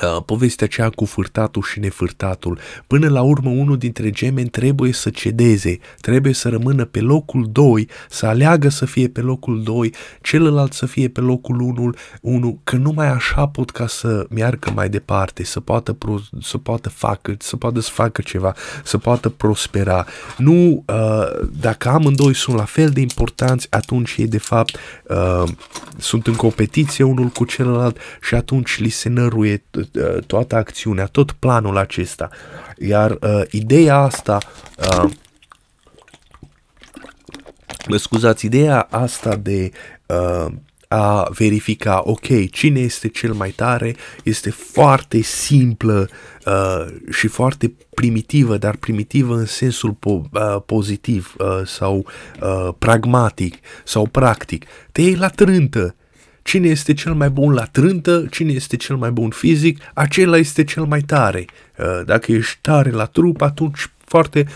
[0.07, 2.59] povestea aceea cu fârtatul și nefârtatul.
[2.87, 7.89] Până la urmă, unul dintre gemeni trebuie să cedeze, trebuie să rămână pe locul 2,
[8.09, 12.75] să aleagă să fie pe locul 2, celălalt să fie pe locul 1, 1 că
[12.75, 17.55] numai așa pot ca să meargă mai departe, să poată, pro, să poată facă, să
[17.55, 20.05] poată să facă ceva, să poată prospera.
[20.37, 25.43] Nu, uh, dacă amândoi sunt la fel de importanți, atunci ei de fapt uh,
[25.97, 29.85] sunt în competiție unul cu celălalt și atunci li se năruie Uh,
[30.27, 32.29] toată acțiunea, tot planul acesta.
[32.77, 34.37] Iar uh, ideea asta,
[34.77, 35.11] uh,
[37.87, 39.71] mă scuzați, ideea asta de
[40.05, 40.45] uh,
[40.87, 46.09] a verifica, ok, cine este cel mai tare, este foarte simplă
[46.45, 52.05] uh, și foarte primitivă, dar primitivă în sensul po- uh, pozitiv uh, sau
[52.41, 54.65] uh, pragmatic sau practic.
[54.91, 55.95] Te iei la trântă,
[56.43, 60.63] cine este cel mai bun la trântă, cine este cel mai bun fizic, acela este
[60.63, 61.45] cel mai tare.
[61.77, 64.47] Uh, dacă ești tare la trup, atunci foarte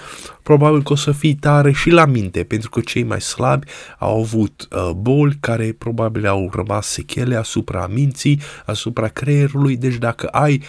[0.44, 3.68] probabil că o să fii tare și la minte, pentru că cei mai slabi
[3.98, 10.28] au avut uh, boli care probabil au rămas sechele asupra minții, asupra creierului, deci dacă
[10.28, 10.64] ai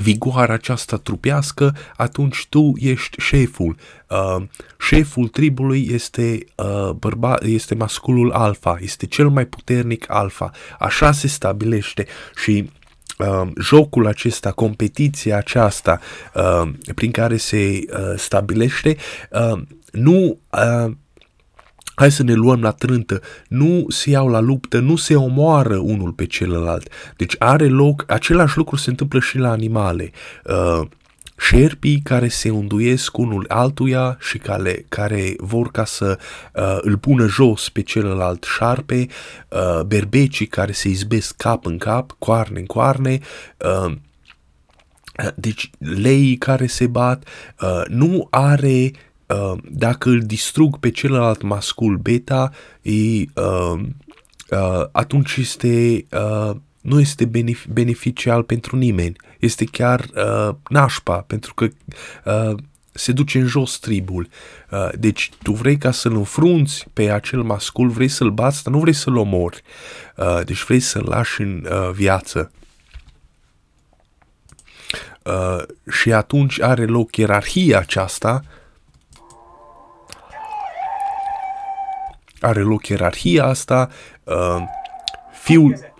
[0.00, 3.76] vigoarea aceasta trupească, atunci tu ești șeful.
[4.08, 4.42] Uh,
[4.78, 10.50] șeful tribului este, uh, bărba, este masculul alfa, este cel mai puternic alfa.
[10.78, 12.06] Așa se stabilește
[12.44, 12.70] și
[13.18, 16.00] uh, jocul acesta, competiția aceasta
[16.34, 17.56] uh, prin care se
[17.90, 18.96] uh, stabilește,
[19.30, 19.60] uh,
[19.92, 20.92] nu uh,
[21.98, 26.12] hai să ne luăm la trântă, nu se iau la luptă, nu se omoară unul
[26.12, 26.92] pe celălalt.
[27.16, 30.10] Deci are loc, același lucru se întâmplă și la animale.
[30.44, 30.86] Uh,
[31.38, 36.18] șerpii care se unduiesc unul altuia și care, care vor ca să
[36.54, 39.06] uh, îl pună jos pe celălalt șarpe,
[39.48, 43.18] uh, berbecii care se izbesc cap în cap, coarne în coarne,
[43.84, 43.92] uh,
[45.34, 47.24] deci leii care se bat,
[47.60, 48.98] uh, nu are uh,
[49.70, 52.50] dacă îl distrug pe celălalt mascul beta,
[52.82, 53.80] e, uh,
[54.50, 59.16] uh, atunci este, uh, nu este benefic- beneficial pentru nimeni.
[59.38, 61.68] Este chiar uh, nașpa, pentru că
[62.24, 62.54] uh,
[62.92, 64.28] se duce în jos tribul.
[64.70, 68.80] Uh, deci tu vrei ca să-l înfrunți pe acel mascul, vrei să-l bați, dar nu
[68.80, 69.62] vrei să-l omori.
[70.16, 72.52] Uh, deci vrei să-l lași în uh, viață.
[75.24, 75.62] Uh,
[75.92, 78.42] și atunci are loc ierarhia aceasta
[82.40, 83.88] are loc ierarhia asta,
[84.24, 84.62] uh,
[85.32, 85.92] fiul,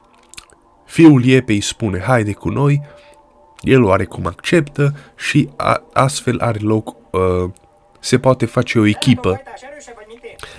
[0.87, 2.81] fiul Iepei spune haide cu noi,
[3.61, 7.51] el oarecum acceptă și a, astfel are loc, uh,
[8.01, 9.43] se poate face o echipă.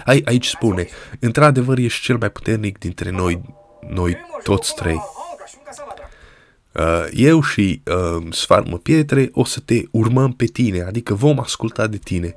[0.05, 0.87] Ai, aici spune,
[1.19, 3.41] într-adevăr ești cel mai puternic dintre noi,
[3.89, 5.01] noi toți trei.
[6.71, 11.87] Uh, eu și uh, Sfarmă Pietre o să te urmăm pe tine, adică vom asculta
[11.87, 12.35] de tine.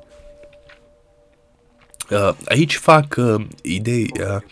[2.12, 4.10] Uh, aici fac uh, idei...
[4.20, 4.42] Uh,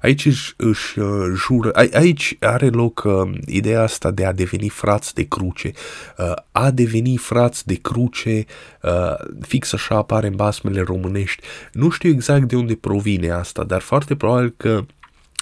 [0.00, 4.68] aici își, își uh, jură, a, aici are loc uh, ideea asta de a deveni
[4.68, 5.72] frați de cruce.
[6.18, 8.44] Uh, a deveni frați de cruce,
[8.82, 11.42] uh, fix așa apare în basmele românești.
[11.72, 14.84] Nu știu exact de unde provine asta, dar foarte probabil că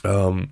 [0.02, 0.50] um,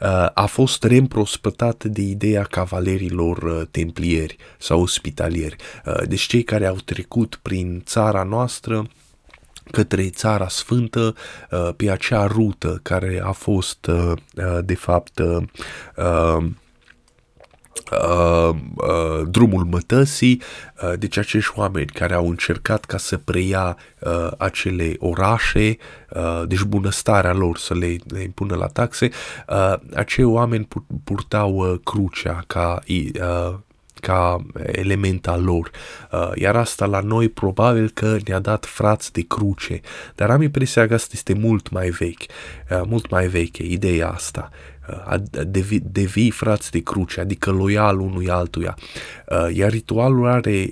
[0.00, 5.56] uh, a fost reîmprospătat de ideea cavalerilor uh, templieri sau ospitalieri.
[5.86, 8.86] Uh, deci cei care au trecut prin țara noastră
[9.70, 11.14] către Țara Sfântă
[11.50, 15.20] uh, pe acea rută care a fost uh, uh, de fapt
[17.90, 20.42] Uh, uh, drumul mătăsii,
[20.82, 25.76] uh, deci acești oameni care au încercat ca să preia uh, acele orașe,
[26.10, 29.10] uh, deci bunăstarea lor să le, le impună la taxe,
[29.48, 30.68] uh, acei oameni
[31.04, 33.54] purtau uh, crucea ca uh,
[34.00, 35.70] ca element al lor.
[36.12, 39.80] Uh, iar asta la noi probabil că ne-a dat frați de cruce,
[40.14, 42.22] dar am impresia că asta este mult mai vechi,
[42.70, 44.50] uh, mult mai veche, ideea asta.
[45.10, 45.14] Uh,
[45.46, 48.76] devi, devii frați de cruce, adică loial unui altuia.
[49.52, 50.70] Iar ritualul are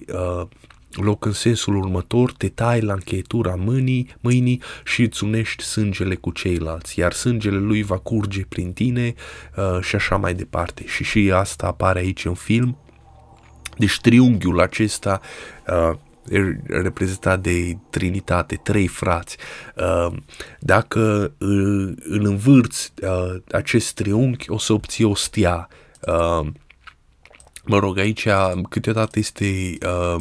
[1.03, 6.31] loc în sensul următor, te tai la încheietura mâinii, mâinii și îți unești sângele cu
[6.31, 9.15] ceilalți, iar sângele lui va curge prin tine
[9.57, 10.87] uh, și așa mai departe.
[10.87, 12.79] Și și asta apare aici în film,
[13.77, 15.21] deci triunghiul acesta
[15.67, 15.97] uh,
[16.67, 19.37] reprezentat de Trinitate, trei frați.
[19.77, 20.17] Uh,
[20.61, 25.69] dacă îl, îl învârți uh, acest triunghi, o să obții o stia.
[26.07, 26.47] Uh,
[27.69, 28.29] Mă rog, aici
[28.69, 30.21] câteodată este uh,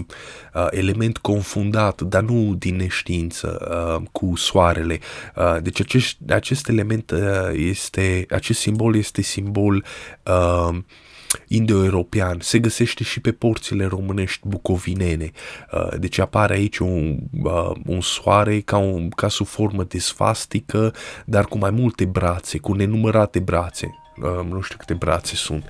[0.53, 3.68] uh, element confundat, dar nu din neștiință,
[3.99, 4.99] uh, cu soarele.
[5.36, 9.86] Uh, deci acest, acest element uh, este, acest simbol este simbol
[10.24, 10.78] uh,
[11.47, 15.32] indo-european, se găsește și pe porțile românești bucovinene.
[15.71, 20.93] Uh, deci apare aici un, uh, un soare ca, un, ca sub formă de sfastică,
[21.26, 23.95] dar cu mai multe brațe, cu nenumărate brațe.
[24.17, 25.65] Uh, nu știu câte brațe sunt.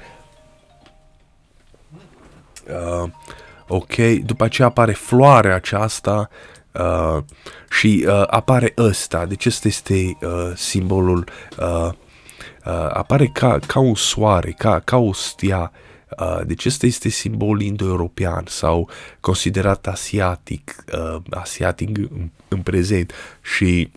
[3.67, 6.29] ok, după aceea apare floarea aceasta
[6.71, 7.23] uh,
[7.69, 9.25] și uh, apare ăsta.
[9.25, 11.27] Deci ăsta este uh, simbolul
[11.59, 11.93] uh, uh,
[12.71, 15.71] apare ca, ca un soare, ca, ca o stea.
[16.19, 18.89] Uh, deci ăsta este simbol indo-european sau
[19.19, 23.91] considerat asiatic, uh, asiatic în, în prezent și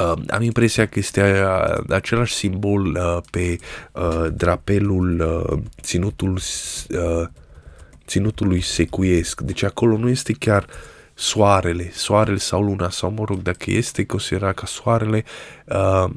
[0.00, 3.58] Uh, am impresia că este uh, același simbol uh, pe
[3.92, 6.32] uh, drapelul uh, ținutul,
[6.88, 7.26] uh,
[8.06, 9.40] ținutului secuiesc.
[9.40, 10.66] Deci acolo nu este chiar
[11.14, 15.24] soarele, soarele sau luna, sau mă rog, dacă este considerat ca soarele,
[15.64, 16.10] uh,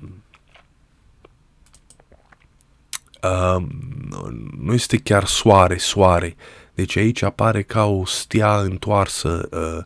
[3.24, 3.63] uh,
[4.59, 6.36] nu este chiar soare, soare.
[6.74, 9.84] Deci aici apare ca o stea întoarsă uh,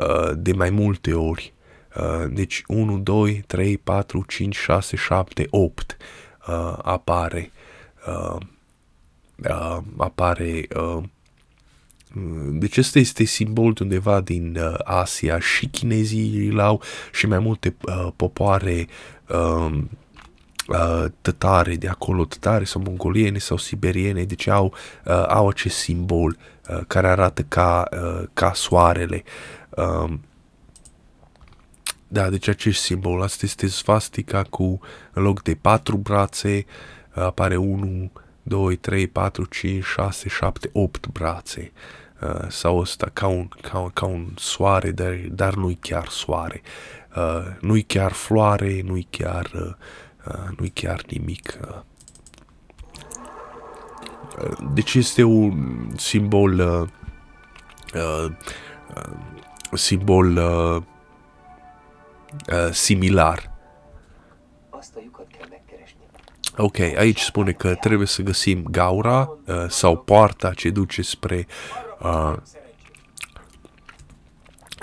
[0.00, 1.52] uh, de mai multe ori.
[1.96, 5.96] Uh, deci 1, 2, 3, 4, 5, 6, 7, 8
[6.48, 7.50] uh, apare.
[8.06, 8.40] Uh,
[9.48, 11.02] uh, apare uh,
[12.52, 17.38] deci ăsta este simbol de undeva din uh, Asia și chinezii îl au și mai
[17.38, 18.86] multe uh, popoare
[19.28, 19.78] uh,
[20.72, 26.36] uh, tătare de acolo, tătare sau mongoliene sau siberiene, deci au, uh, au acest simbol
[26.68, 29.22] uh, care arată ca, uh, ca soarele.
[29.70, 30.12] Uh,
[32.08, 34.80] da, deci acest simbol, asta este svastica cu,
[35.12, 36.66] în loc de patru brațe,
[37.14, 38.10] uh, apare 1,
[38.42, 41.72] 2, 3, 4, 5, 6, 7, 8 brațe.
[42.22, 46.62] Uh, sau ăsta ca un, ca, ca un soare, dar, dar nu-i chiar soare.
[47.16, 49.74] Uh, nu-i chiar floare, nu-i chiar, uh, uh,
[50.58, 51.58] nu-i chiar nimic.
[51.68, 51.80] Uh.
[54.38, 56.88] uh deci este un simbol uh,
[57.94, 58.30] uh,
[58.94, 59.12] uh,
[59.72, 60.82] simbol uh,
[62.52, 63.50] uh, similar.
[66.56, 71.46] Ok, aici spune că trebuie să găsim gaura uh, sau poarta ce duce spre
[72.00, 72.34] uh,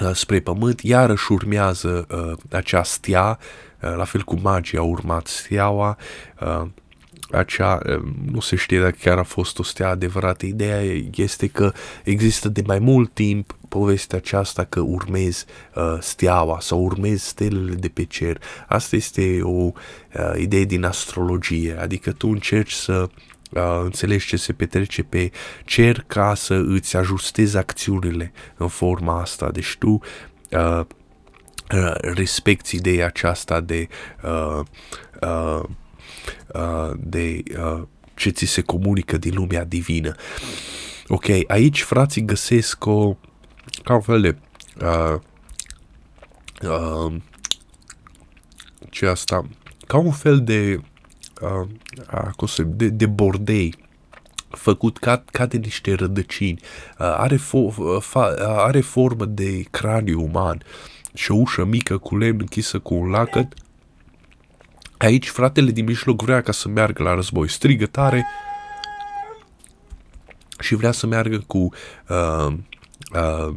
[0.03, 5.27] uh, spre pământ, iarăși urmează uh, acea stea, uh, la fel cum magii au urmat
[5.27, 5.97] steaua,
[6.41, 6.67] uh,
[7.31, 8.01] acea, uh,
[8.31, 10.81] nu se știe dacă chiar a fost o stea adevărată, ideea
[11.15, 11.73] este că
[12.03, 17.87] există de mai mult timp povestea aceasta că urmezi uh, steaua sau urmezi stelele de
[17.87, 18.41] pe cer.
[18.67, 19.71] Asta este o uh,
[20.37, 23.09] idee din astrologie, adică tu încerci să
[23.51, 25.31] uh, înțelegi ce se petrece pe
[25.65, 29.49] cer ca să îți ajustezi acțiunile în forma asta.
[29.51, 29.99] Deci tu uh,
[30.51, 30.85] uh,
[32.01, 33.87] respecti ideea aceasta de
[34.23, 34.59] uh,
[35.21, 35.63] uh,
[36.53, 37.81] uh, de uh,
[38.15, 40.15] ce ți se comunică din lumea divină.
[41.07, 43.15] Ok, aici frații găsesc o
[43.83, 44.37] ca un fel de
[44.81, 45.15] uh,
[46.61, 47.15] uh,
[48.89, 49.47] ce asta
[49.87, 50.81] ca un fel de
[51.41, 53.75] uh, de, de bordei
[54.49, 56.59] făcut ca, ca de niște rădăcini.
[56.61, 60.63] Uh, are, fo- fa- are formă de craniu uman
[61.13, 63.53] și o ușă mică cu lemn închisă cu un lacăt.
[64.97, 67.49] Aici fratele din mijloc vrea ca să meargă la război.
[67.49, 68.25] Strigă tare
[70.59, 71.73] și vrea să meargă cu
[72.07, 72.53] uh,
[73.13, 73.53] uh,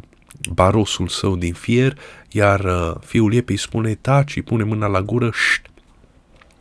[0.51, 1.97] barosul său din fier,
[2.29, 5.71] iar uh, fiul iepei spune taci, îi pune mâna la gură, șt,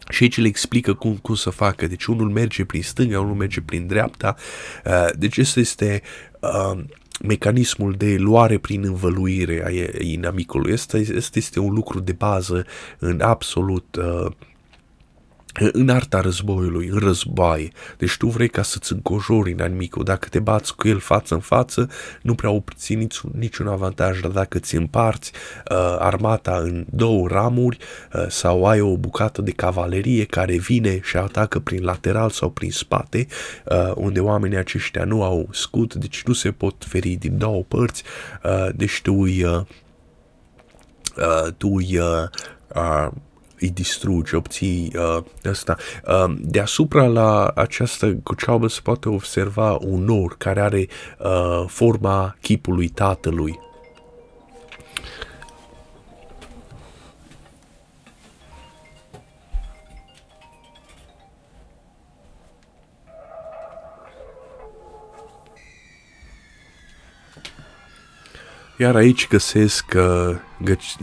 [0.08, 1.86] și aici le explică cum, cum să facă.
[1.86, 4.36] Deci unul merge prin stânga, unul merge prin dreapta.
[4.84, 6.02] Uh, deci asta este
[6.40, 6.84] uh,
[7.22, 10.72] mecanismul de luare prin învăluire a inamicului.
[10.72, 12.66] Asta, asta este un lucru de bază
[12.98, 14.30] în absolut uh,
[15.72, 17.72] în arta războiului, în războaie.
[17.98, 20.04] Deci tu vrei ca să-ți încojori inamicul.
[20.04, 21.88] Dacă te bați cu el față în față,
[22.22, 25.32] nu prea obții niciun, niciun avantaj, dar dacă ți împarți
[25.70, 27.78] uh, armata în două ramuri
[28.12, 32.70] uh, sau ai o bucată de cavalerie care vine și atacă prin lateral sau prin
[32.70, 33.26] spate,
[33.64, 38.02] uh, unde oamenii aceștia nu au scut, deci nu se pot feri din două părți,
[38.44, 39.60] uh, deci tu îi, uh,
[41.16, 42.28] uh, tu îi uh,
[42.74, 43.08] uh,
[43.62, 45.76] îi distrugi, obții uh, asta.
[46.06, 50.86] Uh, deasupra la această cuceabă se poate observa un nor care are
[51.18, 53.58] uh, forma chipului tatălui.
[68.82, 70.36] Iar aici găsesc, uh,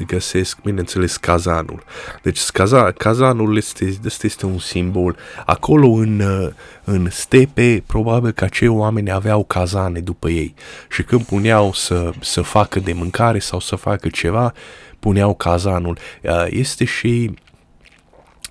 [0.08, 1.84] găsesc, bineînțeles, cazanul.
[2.22, 5.16] Deci caza, cazanul este, este, este un simbol.
[5.46, 6.50] Acolo în, uh,
[6.84, 10.54] în stepe, probabil că acei oameni aveau cazane după ei.
[10.90, 14.54] Și când puneau să, să facă de mâncare sau să facă ceva,
[15.00, 15.98] puneau cazanul.
[16.24, 17.34] Uh, este și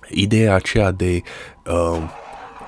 [0.07, 1.21] ideea aceea de
[1.65, 2.01] uh,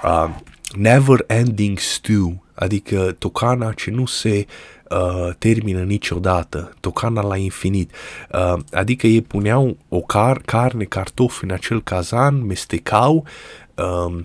[0.03, 0.29] uh,
[0.77, 4.45] never ending stew, adică tocana ce nu se
[4.91, 7.91] uh, termină niciodată, tocana la infinit.
[8.31, 13.25] Uh, adică ei puneau o car- carne, cartofi în acel cazan, mestecau,
[13.75, 14.19] uh,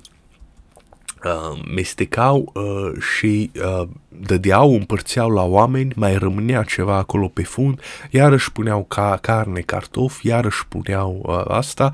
[1.25, 7.81] uh, mestecau uh, și uh, dădeau, împărțeau la oameni, mai rămânea ceva acolo pe fund,
[8.11, 11.91] iarăși puneau ca carne, cartofi, iarăși puneau uh, asta,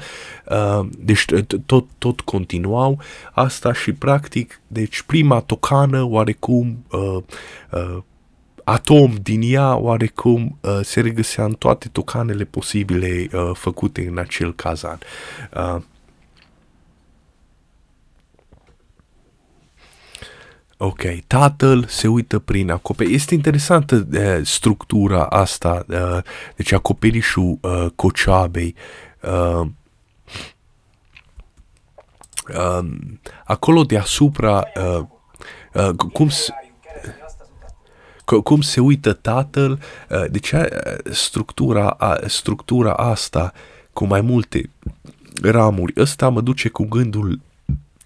[0.48, 1.24] uh, deci
[1.66, 3.00] tot, tot continuau.
[3.32, 7.22] Asta și practic, deci prima tocană oarecum uh,
[7.70, 7.98] uh,
[8.64, 14.54] atom din ea oarecum uh, se regăsea în toate tocanele posibile uh, făcute în acel
[14.54, 14.98] cazan.
[15.56, 15.82] Uh,
[20.84, 23.14] Ok, tatăl se uită prin acoperiș.
[23.14, 26.18] Este interesantă uh, structura asta, uh,
[26.56, 28.74] deci acoperișul uh, coceabei.
[29.20, 29.66] Uh,
[32.48, 32.88] uh,
[33.44, 35.04] acolo deasupra, uh,
[35.74, 36.52] uh, cum se,
[38.40, 39.80] cum se uită tatăl,
[40.10, 40.64] uh, deci uh,
[41.10, 43.52] structura, structura asta
[43.92, 44.70] cu mai multe
[45.42, 47.40] ramuri, ăsta mă duce cu gândul,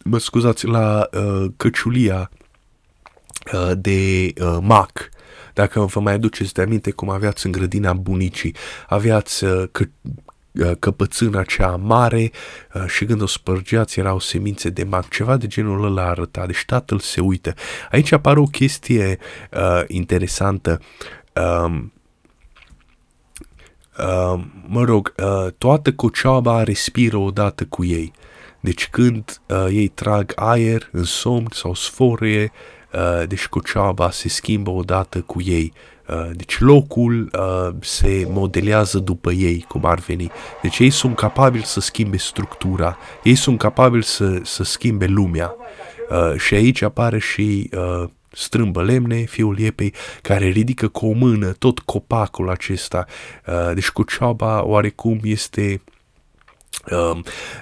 [0.04, 2.30] mă scuzați, la uh, căciulia
[3.52, 5.08] Uh, de uh, mac.
[5.54, 8.54] Dacă vă mai aduceți de aminte cum aveați în grădina bunicii,
[8.88, 10.12] aveați uh, că, uh,
[10.78, 12.30] căpățâna cea mare
[12.74, 16.64] uh, și când o spărgeați erau semințe de mac, ceva de genul ăla arăta, deci
[16.66, 17.54] tatăl se uită.
[17.90, 19.18] Aici apare o chestie
[19.52, 20.80] uh, interesantă.
[21.64, 21.92] Um,
[23.98, 28.12] uh, mă rog, uh, toată cocioaba respiră odată cu ei.
[28.60, 32.52] Deci când uh, ei trag aer în somn sau sforie,
[32.92, 35.72] uh, deci Coceaba se schimbă odată cu ei.
[36.08, 40.30] Uh, deci locul uh, se modelează după ei, cum ar veni.
[40.62, 45.54] Deci ei sunt capabili să schimbe structura, ei sunt capabili să, să schimbe lumea.
[46.10, 51.52] Uh, și aici apare și uh, strâmbă lemne, fiul iepei, care ridică cu o mână
[51.52, 53.04] tot copacul acesta.
[53.46, 55.82] Uh, deci Coceaba oarecum este
[56.90, 57.18] uh,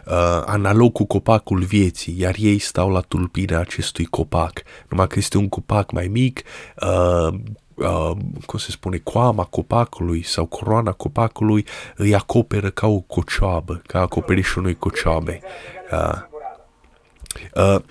[0.06, 4.62] uh, analog cu copacul vieții, iar ei stau la tulpina acestui copac.
[4.88, 6.42] Numai că este un copac mai mic,
[6.80, 7.34] uh,
[7.74, 8.10] uh,
[8.46, 11.66] cum se spune, coama copacului sau coroana copacului
[11.96, 15.40] îi acoperă ca o cocioabă, ca acoperișul unui cocioabe.
[15.42, 16.33] Uh, Uh,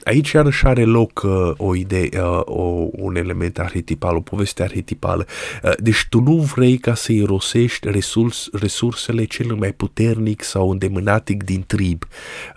[0.04, 5.26] aici iarăși are loc uh, o idee, uh, o, un element arhetipal, o poveste arhetipală.
[5.64, 11.44] Uh, deci tu nu vrei ca să irosești resurs, resursele cel mai puternic sau îndemânatic
[11.44, 12.04] din trib.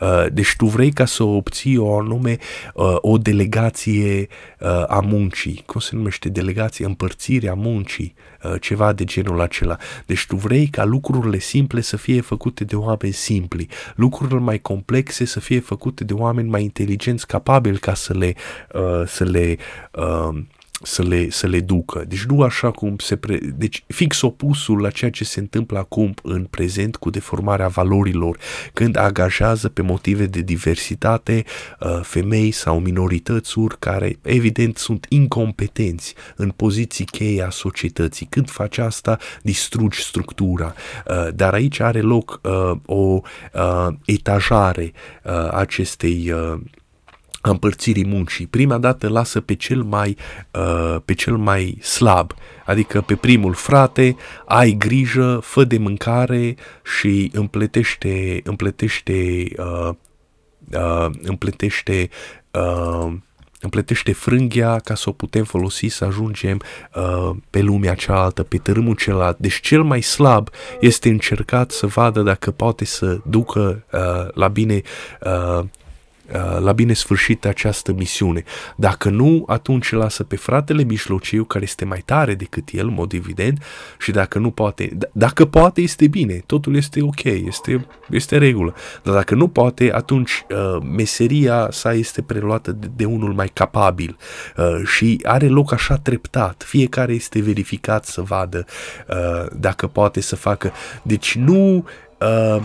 [0.00, 2.38] Uh, deci tu vrei ca să obții o anume
[2.74, 4.28] uh, o delegație
[4.60, 5.62] uh, a muncii.
[5.66, 6.84] Cum se numește delegație?
[6.84, 8.14] Împărțirea muncii.
[8.46, 9.76] Uh, ceva de genul acela.
[10.06, 15.24] Deci tu vrei ca lucrurile simple să fie făcute de oameni simpli, lucrurile mai complexe
[15.24, 18.34] să fie făcute de oameni mai inteligenți, capabili ca să le,
[18.72, 19.56] uh, să le
[19.92, 20.38] uh,
[20.82, 22.04] să le, să le ducă.
[22.08, 23.16] Deci nu așa cum se...
[23.16, 23.38] Pre...
[23.38, 28.38] Deci fix opusul la ceea ce se întâmplă acum în prezent cu deformarea valorilor,
[28.72, 31.44] când angajează pe motive de diversitate
[31.80, 38.26] uh, femei sau minorități care evident sunt incompetenți în poziții cheie a societății.
[38.26, 40.74] Când faci asta, distrugi structura.
[41.08, 43.20] Uh, dar aici are loc uh, o
[44.04, 44.92] etajare
[45.50, 46.32] acestei
[47.46, 48.46] a împărțirii muncii.
[48.46, 50.16] Prima dată lasă pe cel mai,
[50.50, 52.34] uh, pe cel mai slab,
[52.64, 56.56] adică pe primul frate, ai grijă, fă de mâncare
[56.98, 59.90] și împletește, împletește, uh,
[60.72, 62.08] uh, împletește
[62.50, 63.12] uh,
[63.60, 66.60] împletește frânghia ca să o putem folosi să ajungem
[66.94, 69.38] uh, pe lumea cealaltă, pe tărâmul celălalt.
[69.38, 70.48] Deci cel mai slab
[70.80, 74.82] este încercat să vadă dacă poate să ducă uh, la bine
[75.20, 75.64] uh, Uh,
[76.58, 78.42] la bine sfârșit această misiune.
[78.76, 83.12] Dacă nu, atunci lasă pe fratele mijlociu, care este mai tare decât el, în mod
[83.12, 83.62] evident,
[83.98, 88.74] și dacă nu poate, d- dacă poate, este bine, totul este ok, este, este regulă.
[89.02, 94.16] Dar dacă nu poate, atunci uh, meseria sa este preluată de, de unul mai capabil
[94.56, 96.64] uh, și are loc așa treptat.
[96.66, 98.64] Fiecare este verificat să vadă
[99.08, 100.72] uh, dacă poate să facă.
[101.02, 101.84] Deci nu...
[102.20, 102.62] Uh,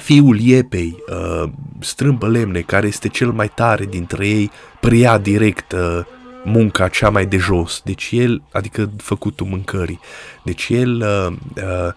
[0.00, 6.00] fiul Iepei, uh, strâmbă lemne, care este cel mai tare dintre ei, preia direct uh,
[6.44, 7.80] munca cea mai de jos.
[7.84, 10.00] Deci el, adică făcutul mâncării.
[10.44, 11.92] Deci el uh, uh,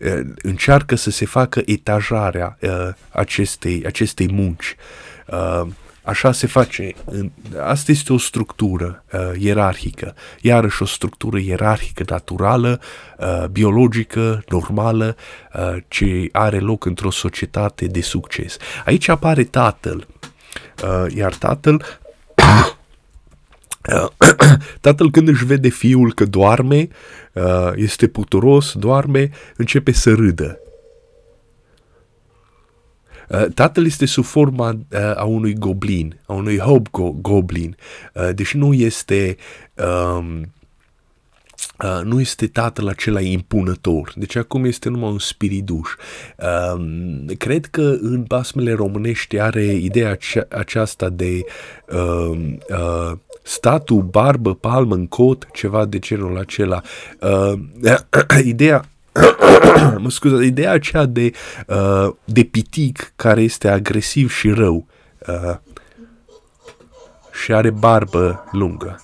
[0.00, 4.76] uh, încearcă să se facă etajarea uh, acestei, acestei munci.
[6.08, 6.94] Uh, Așa se face.
[7.62, 10.14] Asta este o structură uh, ierarhică.
[10.40, 12.80] Iarăși o structură ierarhică naturală,
[13.18, 15.16] uh, biologică, normală,
[15.54, 18.56] uh, ce are loc într-o societate de succes.
[18.84, 20.06] Aici apare tatăl.
[20.82, 21.84] Uh, iar tatăl
[23.94, 24.08] uh,
[24.80, 26.88] Tatăl când își vede fiul că doarme,
[27.32, 30.58] uh, este puturos, doarme, începe să râdă.
[33.28, 37.76] Uh, tatăl este sub forma uh, a unui goblin, a unui hobgoblin,
[38.14, 39.36] uh, deși nu este
[39.74, 40.52] um,
[41.84, 45.88] Uh, nu este tatăl acela impunător, deci acum este numai un spiriduș.
[46.36, 46.84] Uh,
[47.38, 51.44] cred că în basmele românești are ideea acea, aceasta de
[51.88, 53.12] uh, uh,
[53.42, 56.82] statul, barbă, palmă în cot, ceva de genul acela.
[57.20, 57.52] Uh,
[58.44, 58.84] ideea
[60.02, 61.32] mă scuze, ideea aceea de,
[61.66, 64.86] uh, de pitic care este agresiv și rău
[65.26, 65.56] uh,
[67.42, 69.02] și are barbă lungă.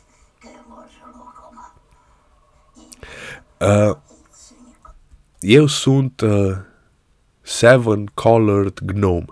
[3.59, 3.97] Uh,
[5.41, 6.57] eu sunt uh,
[7.41, 9.25] Seven Colored Gnome.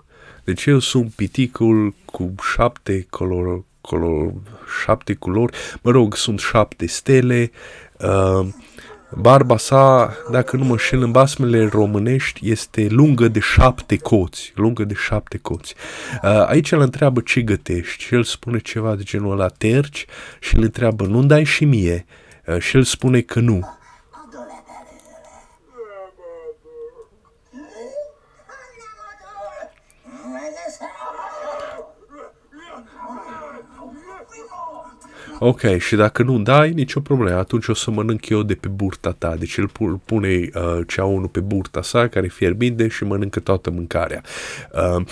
[0.43, 4.33] Deci eu sunt piticul cu șapte color, color,
[4.83, 7.51] șapte culori, mă rog, sunt șapte stele,
[7.99, 8.47] uh,
[9.17, 14.83] barba sa, dacă nu mă șel în basmele românești, este lungă de șapte coți, lungă
[14.83, 15.75] de șapte coți.
[16.23, 20.05] Uh, aici îl întreabă ce gătești și el spune ceva de genul ăla terci
[20.39, 22.05] și îl întreabă nu dai și mie
[22.45, 23.77] uh, și el spune că nu.
[35.45, 39.15] Ok, și dacă nu dai, nicio problemă, atunci o să mănânc eu de pe burta
[39.17, 39.35] ta.
[39.35, 39.69] Deci el
[40.05, 44.21] pune uh, ceaunul pe burta sa, care fierbinde și mănâncă toată mâncarea.
[44.71, 45.05] Uh,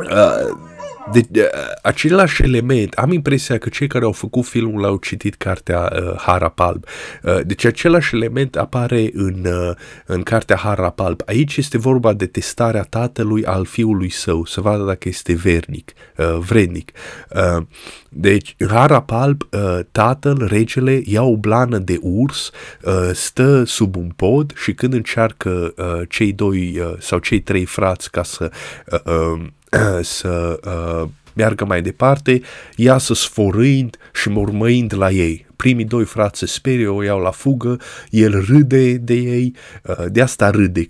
[0.00, 0.73] uh,
[1.12, 1.50] de, de,
[1.82, 6.60] același element, am impresia că cei care au făcut filmul au citit cartea uh, Harap
[6.60, 6.84] Alb.
[7.22, 9.76] Uh, deci același element apare în, uh,
[10.06, 11.20] în cartea Harap Alb.
[11.26, 16.38] Aici este vorba de testarea tatălui al fiului său, să vadă dacă este vernic, uh,
[16.38, 16.90] vrednic.
[17.30, 17.66] Uh,
[18.08, 22.50] deci, în Harap Alb, uh, tatăl, regele, ia o blană de urs,
[22.82, 27.64] uh, stă sub un pod și când încearcă uh, cei doi uh, sau cei trei
[27.64, 28.50] frați ca să
[28.86, 29.46] uh, uh,
[30.00, 32.40] să uh, meargă mai departe,
[32.76, 35.46] iasă sforâind și mormăind la ei.
[35.56, 40.20] Primii doi frați se sperie, o iau la fugă, el râde de ei, uh, de
[40.20, 40.86] asta râde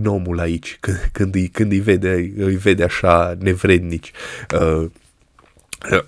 [0.00, 4.10] gnomul aici, când, când, îi, când îi, vede, îi vede așa nevrednici.
[4.60, 4.90] Uh,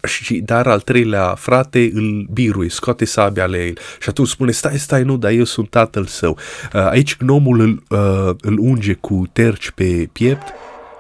[0.05, 4.79] și, dar al treilea frate îl birui, scoate sabia ale el și atunci spune, stai,
[4.79, 6.39] stai, nu, dar eu sunt tatăl său.
[6.75, 10.53] Uh, aici gnomul îl, uh, îl unge cu terci pe piept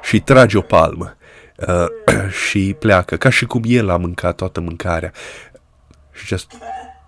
[0.02, 1.16] și trage o palmă
[1.56, 1.86] uh,
[2.46, 5.12] și pleacă, ca și cum el a mâncat toată mâncarea.
[6.12, 6.52] Și just,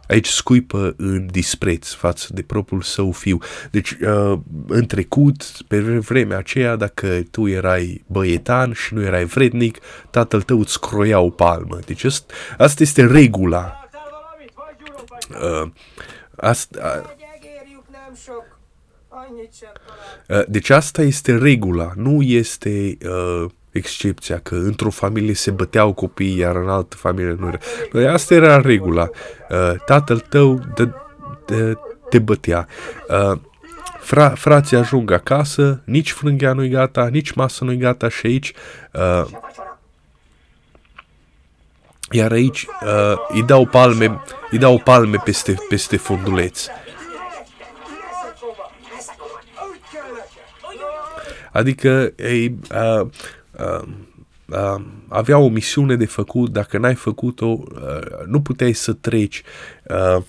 [0.09, 3.39] aici scuipă în dispreț față de propriul său fiu.
[3.71, 9.79] Deci, uh, în trecut, pe vremea aceea, dacă tu erai băietan și nu erai vrednic,
[10.11, 11.79] tatăl tău îți croia o palmă.
[11.87, 13.89] Deci, asta, asta este regula.
[15.31, 15.71] Uh,
[16.37, 17.22] asta, uh, Uh,
[20.47, 26.57] deci asta este regula, nu este uh, excepția, că într-o familie se băteau copiii, iar
[26.57, 27.59] în altă familie nu era.
[27.91, 29.11] Păi asta era regula.
[29.51, 30.91] Uh, tatăl tău de,
[31.47, 32.69] de, te bătea.
[33.09, 33.39] Uh,
[34.01, 38.53] fra, frații ajung acasă, nici frânghea nu-i gata, nici masă nu-i gata și aici
[38.93, 39.25] uh,
[42.11, 44.21] iar aici uh, îi dau palme,
[44.51, 46.67] îi dau palme peste, peste funduleț.
[46.67, 46.73] Uh,
[51.53, 53.07] Adică ei, uh,
[53.59, 53.83] uh,
[54.49, 59.43] uh, avea o misiune de făcut, dacă n-ai făcut-o, uh, nu puteai să treci
[59.89, 60.23] uh,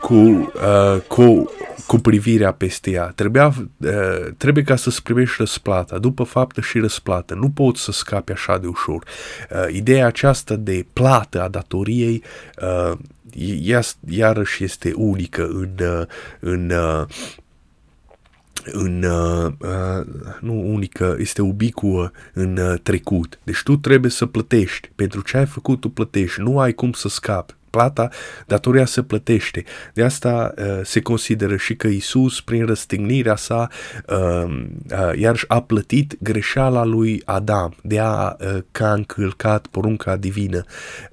[0.00, 1.50] cu, uh, cu,
[1.86, 3.12] cu privirea peste ea.
[3.14, 7.34] Trebuia, uh, trebuie ca să-ți primești răsplata, după faptă și răsplată.
[7.34, 9.04] Nu poți să scapi așa de ușor.
[9.50, 12.22] Uh, ideea aceasta de plată a datoriei
[12.62, 12.98] uh,
[14.08, 16.06] iarăși este unică în, uh,
[16.40, 17.06] în uh,
[18.72, 20.06] în, uh, uh,
[20.40, 23.38] nu unică, este ubicuă în uh, trecut.
[23.44, 24.90] Deci tu trebuie să plătești.
[24.94, 26.40] Pentru ce ai făcut, tu plătești.
[26.40, 27.54] Nu ai cum să scapi.
[27.70, 28.08] Plata,
[28.46, 29.64] datoria se plătește.
[29.94, 33.68] De asta uh, se consideră și că Isus, prin răstignirea sa,
[34.08, 40.16] uh, uh, iarăși a plătit greșeala lui Adam, de a uh, că a încălcat porunca
[40.16, 40.64] divină.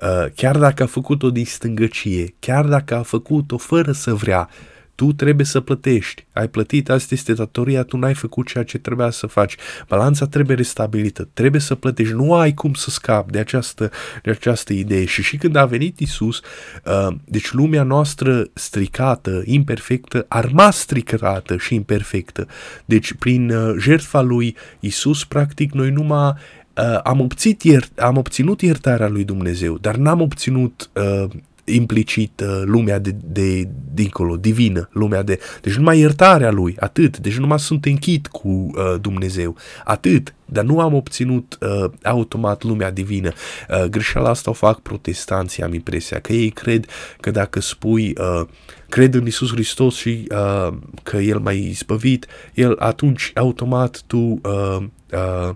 [0.02, 4.50] Uh, chiar dacă a făcut-o din stângăcie, chiar dacă a făcut-o fără să vrea,
[4.96, 6.26] tu trebuie să plătești.
[6.34, 9.56] Ai plătit, asta este datoria, tu n-ai făcut ceea ce trebuia să faci.
[9.88, 12.14] Balanța trebuie restabilită, trebuie să plătești.
[12.14, 13.92] Nu ai cum să scapi de această,
[14.24, 15.06] de această idee.
[15.06, 16.42] Și și când a venit Isus,
[16.86, 22.48] uh, deci lumea noastră stricată, imperfectă, a rămas stricată și imperfectă.
[22.86, 26.34] Deci prin uh, jertfa lui Isus, practic, noi numai
[26.78, 31.30] uh, am, obținut iert, am obținut iertarea lui Dumnezeu, dar n-am obținut uh,
[31.66, 35.40] implicit uh, lumea de, de, dincolo, divină, lumea de...
[35.62, 37.18] Deci numai iertarea lui, atât.
[37.18, 40.34] Deci numai sunt închid cu uh, Dumnezeu, atât.
[40.46, 43.32] Dar nu am obținut uh, automat lumea divină.
[43.70, 46.86] Uh, greșeala asta o fac protestanții, am impresia, că ei cred
[47.20, 48.48] că dacă spui uh,
[48.90, 50.74] cred în Isus Hristos și uh,
[51.04, 54.78] că El m-a izbăvit, El atunci automat tu uh,
[55.14, 55.50] uh,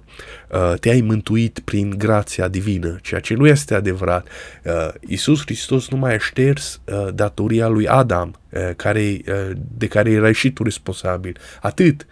[0.51, 4.27] uh, te-ai mântuit prin grația divină, ceea ce nu este adevărat.
[4.63, 9.88] Uh, Isus Hristos nu mai a șters uh, datoria lui Adam, uh, care, uh, de
[9.88, 11.38] care erai și tu responsabil.
[11.61, 12.05] Atât.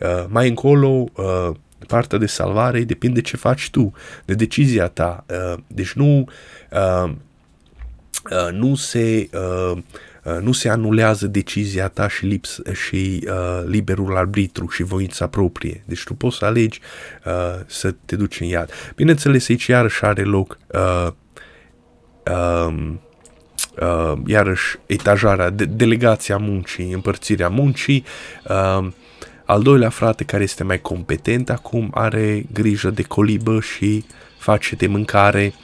[0.00, 1.50] Uh, mai încolo, uh,
[1.86, 3.92] partea de salvare depinde ce faci tu,
[4.24, 5.24] de decizia ta.
[5.28, 6.28] Uh, deci nu,
[6.70, 7.10] uh,
[8.30, 9.28] uh, nu se...
[9.32, 9.78] Uh,
[10.28, 15.82] Uh, nu se anulează decizia ta și, lips, și uh, liberul arbitru și voința proprie.
[15.84, 16.80] Deci tu poți să alegi
[17.24, 18.70] uh, să te duci în iad.
[18.94, 21.08] Bineînțeles, aici iarăși are loc uh,
[22.30, 22.92] uh,
[23.80, 28.04] uh, iarăși etajarea, de, delegația muncii, împărțirea muncii.
[28.48, 28.88] Uh,
[29.48, 34.04] al doilea frate care este mai competent acum are grijă de colibă și
[34.38, 35.54] face de mâncare.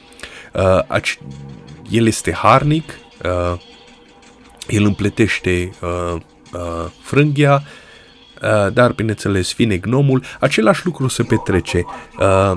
[0.52, 1.12] Uh,
[1.90, 3.60] el este harnic, uh,
[4.68, 6.20] el împletește uh,
[6.52, 7.62] uh, frânghia,
[8.42, 11.84] uh, dar bineînțeles vine gnomul, același lucru se petrece.
[12.18, 12.52] Uh,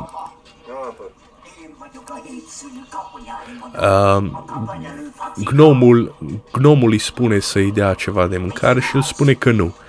[3.82, 4.32] uh,
[5.44, 6.16] gnomul,
[6.52, 9.66] gnomul îi spune să-i dea ceva de mâncare și el spune că nu.
[9.66, 9.86] Uh,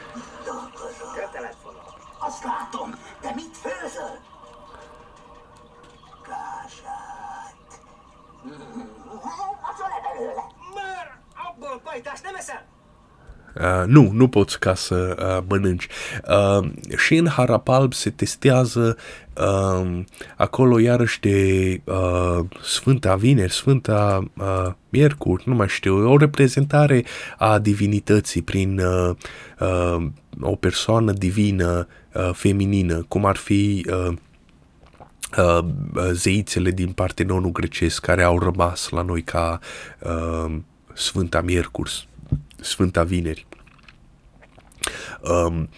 [13.87, 15.87] nu, nu poți ca să uh, mănânci.
[16.29, 18.97] Uh, și în Harapalb se testează
[19.37, 20.01] uh,
[20.37, 27.05] acolo iarăși de uh, Sfânta Vineri, Sfânta uh, Miercuri, nu mai știu, o reprezentare
[27.39, 29.15] a divinității prin uh,
[29.61, 30.07] uh,
[30.41, 34.15] o persoană divină uh, feminină, cum ar fi uh,
[35.37, 35.65] uh,
[36.13, 39.59] zeițele din Partenonul grecesc care au rămas la noi ca
[40.01, 40.57] uh,
[40.95, 42.08] Sfânta Miercuri,
[42.61, 43.47] Sfânta Vineri.
[45.21, 45.69] Um,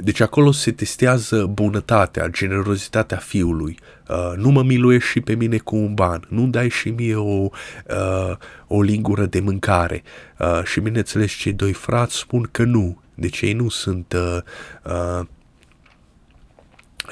[0.00, 3.78] deci acolo se testează bunătatea, generozitatea fiului.
[4.08, 7.48] Uh, nu mă miluiești și pe mine cu un ban, nu dai și mie o,
[7.88, 8.36] uh,
[8.66, 10.02] o lingură de mâncare.
[10.38, 14.38] Uh, și bineînțeles cei doi frați spun că nu, deci ei nu sunt uh,
[14.84, 15.26] uh,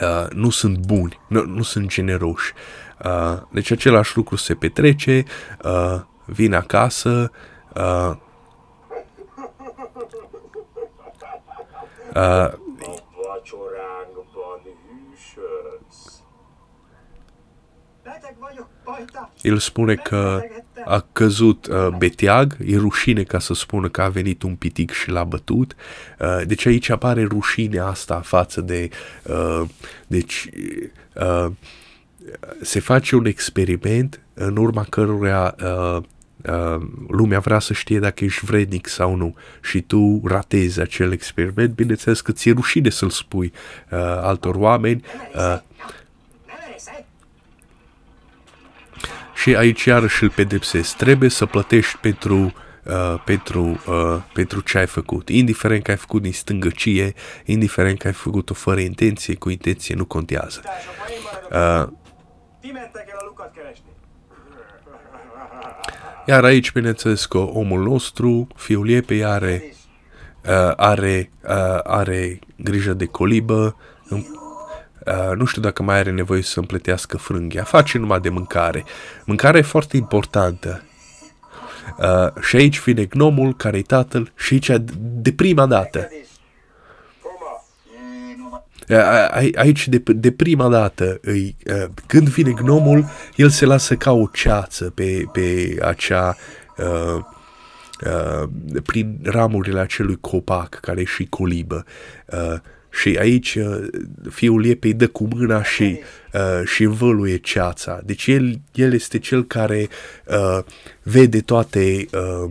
[0.01, 2.53] uh, nu sunt buni, nu, nu sunt generoși.
[3.05, 5.25] Uh, deci același lucru se petrece,
[5.65, 7.31] uh, vin acasă,
[7.75, 8.17] uh,
[12.15, 12.53] Uh,
[19.43, 20.43] el spune că
[20.85, 25.11] a căzut uh, beteag, e rușine ca să spună că a venit un pitic și
[25.11, 25.77] l-a bătut.
[26.19, 28.89] Uh, deci aici apare rușinea asta față de...
[29.23, 29.63] Uh,
[30.07, 30.49] deci
[31.15, 31.51] uh,
[32.61, 35.65] se face un experiment în urma căruia uh,
[35.97, 36.03] Uh,
[37.09, 42.21] lumea vrea să știe dacă ești vrednic sau nu și tu ratezi acel experiment, bineînțeles
[42.21, 43.53] că ți-e rușine să-l spui
[43.91, 45.05] uh, altor oameni.
[45.35, 45.59] Uh,
[49.35, 50.97] și aici iarăși îl pedepsesc.
[50.97, 55.29] Trebuie să plătești pentru Uh, pentru, uh, pentru ce ai făcut.
[55.29, 57.15] Indiferent că ai făcut din stângăcie,
[57.45, 60.63] indiferent că ai făcut-o fără intenție, cu intenție, nu contează.
[61.51, 61.89] Uh,
[66.27, 69.75] Iar aici, bineînțeles că omul nostru, fiul Iepei, are,
[70.45, 73.77] uh, are, uh, are grijă de colibă,
[74.11, 78.85] uh, nu știu dacă mai are nevoie să împletească frânghia, face numai de mâncare.
[79.25, 80.83] Mâncarea e foarte importantă.
[81.99, 86.09] Uh, și aici vine gnomul care e tatăl și aici de prima dată
[89.55, 91.57] Aici, de, de prima dată, îi,
[92.07, 93.05] când vine gnomul,
[93.37, 96.37] el se lasă ca o ceață pe, pe acea...
[96.77, 97.25] Uh,
[98.07, 98.49] uh,
[98.85, 101.85] prin ramurile acelui copac care e și colibă.
[102.27, 102.59] Uh,
[103.01, 103.87] și aici uh,
[104.31, 105.99] fiul iepei dă cu mâna și,
[106.33, 108.01] uh, și învăluie ceața.
[108.05, 109.89] Deci el, el este cel care
[110.27, 110.59] uh,
[111.03, 112.51] vede toate uh,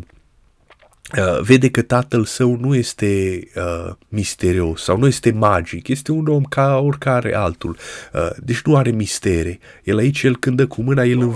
[1.17, 6.27] Uh, vede că tatăl său nu este uh, misterios sau nu este magic, este un
[6.27, 7.77] om ca oricare altul,
[8.13, 9.59] uh, deci nu are mistere.
[9.83, 11.35] El aici, el când dă cu mâna, el, uh,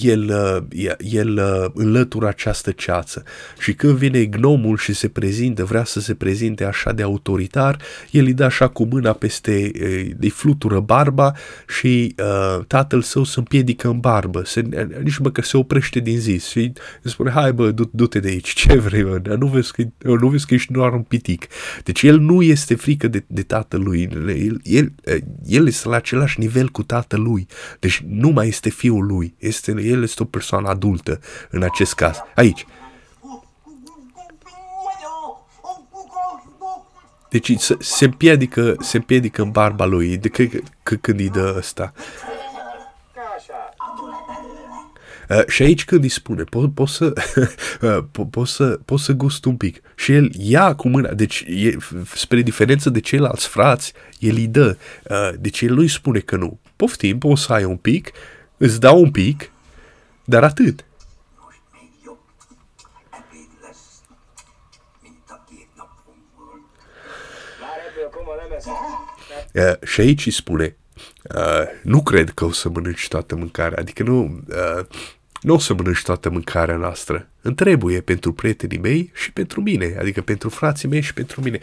[0.00, 0.32] el,
[0.98, 1.40] el
[1.74, 3.22] înlătură această ceață.
[3.58, 7.78] Și când vine gnomul și se prezintă, vrea să se prezinte așa de autoritar,
[8.10, 9.70] el îi dă așa cu mâna peste,
[10.20, 11.32] îi flutură barba
[11.68, 16.48] și uh, tatăl său se împiedică în barbă, se, nici măcar se oprește din zis
[16.48, 16.72] și
[17.02, 19.20] îi spune, hai bă, du- du-te de aici, ce vrei, mă?
[19.38, 21.46] nu vezi că, nu vezi că ești doar un pitic.
[21.84, 24.92] Deci el nu este frică de, de tatălui, el, el,
[25.46, 27.46] el este la același nivel cu tatălui,
[27.78, 31.20] deci nu mai este fiul lui, este, el este o persoană adultă
[31.50, 32.16] în acest caz.
[32.34, 32.66] Aici.
[37.30, 40.44] Deci se, se împiedică, se împiedică în barba lui, de că,
[40.82, 41.92] că când îi dă ăsta.
[45.28, 47.12] Uh, și aici când îi spune, poți po să,
[47.80, 49.80] uh, po, po să, po să gust un pic.
[49.94, 51.76] Și el ia cu mâna, deci e,
[52.14, 54.76] spre diferență de ceilalți frați, el îi dă.
[55.10, 56.60] Uh, deci el nu îi spune că nu.
[56.76, 58.10] Poftim, poți să ai un pic,
[58.64, 59.50] îți dau un pic,
[60.24, 60.84] dar atât.
[69.52, 70.76] Uh, și aici îi spune,
[71.34, 74.86] uh, nu cred că o să mănânci toată mâncarea, adică nu, uh,
[75.40, 77.28] nu o să mănânci toată mâncarea noastră.
[77.46, 81.58] Îmi trebuie pentru prietenii mei și pentru mine, adică pentru frații mei și pentru mine.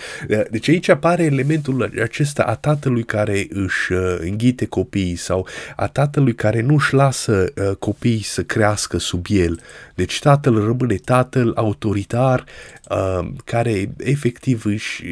[0.50, 6.36] Deci aici apare elementul acesta a tatălui care își uh, înghite copiii sau a tatălui
[6.36, 9.60] care nu își lasă uh, copiii să crească sub el.
[9.96, 12.44] Deci tatăl rămâne tatăl autoritar
[12.90, 15.04] uh, care efectiv își,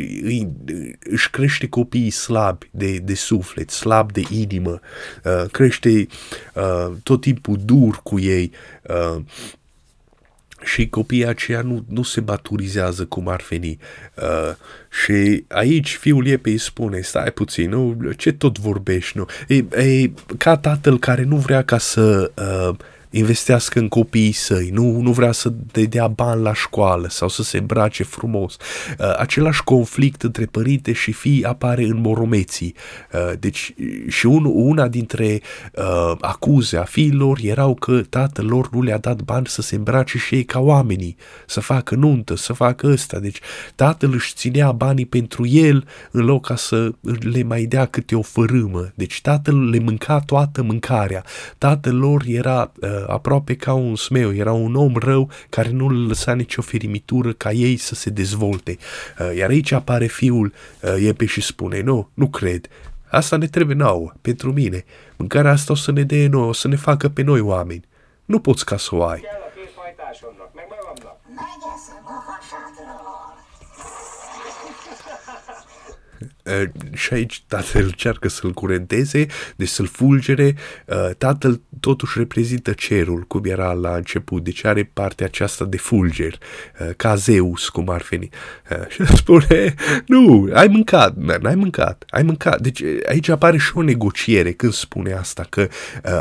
[0.99, 4.79] își crește copiii slabi de, de suflet, slab de inimă,
[5.51, 6.07] crește
[7.03, 8.51] tot timpul dur cu ei,
[8.89, 9.21] Uh,
[10.63, 13.77] și copiii aceia nu, nu se maturizează cum ar veni.
[14.15, 14.55] Uh,
[15.03, 19.25] și aici fiul Iepei spune, stai puțin, nu, ce tot vorbești, nu?
[19.47, 19.55] E,
[19.85, 22.75] e ca tatăl care nu vrea ca să uh,
[23.09, 25.53] investească în copiii săi, nu, nu vrea să
[25.89, 28.57] dea bani la școală sau să se îmbrace frumos.
[28.99, 32.75] Uh, același conflict între părinte și fii apare în moromeții.
[33.13, 33.73] Uh, deci
[34.07, 35.41] și un, una dintre
[35.73, 40.17] uh, acuze a fiilor erau că tatăl lor nu le-a dat bani să se îmbrace
[40.17, 43.19] și ei ca oamenii, să facă nuntă, să facă ăsta.
[43.19, 43.39] Deci
[43.75, 48.21] tatăl își ținea banii pentru el în loc ca să le mai dea câte o
[48.21, 48.91] fărâmă.
[48.95, 51.23] Deci tatăl le mânca toată mâncarea.
[51.57, 56.33] Tatăl lor era uh, aproape ca un smeu, era un om rău care nu lăsa
[56.33, 58.77] nicio firimitură ca ei să se dezvolte.
[59.19, 62.67] Uh, iar aici apare fiul uh, Iepe și spune, nu, nu cred,
[63.09, 64.85] asta ne trebuie nouă, pentru mine.
[65.15, 67.87] Mâncarea asta o să ne dea noi, o să ne facă pe noi oameni.
[68.25, 69.23] Nu poți ca să o ai.
[76.93, 79.25] Și aici tatăl încearcă să-l curenteze,
[79.55, 80.55] deci să-l fulgere.
[81.17, 86.37] Tatăl totuși reprezintă cerul, cum era la început, deci are partea aceasta de fulger,
[86.97, 88.29] ca Zeus, cum ar veni.
[88.87, 89.73] Și spune,
[90.05, 92.61] nu, ai mâncat, n-ai mâncat, ai mâncat.
[92.61, 95.67] Deci aici apare și o negociere când spune asta, că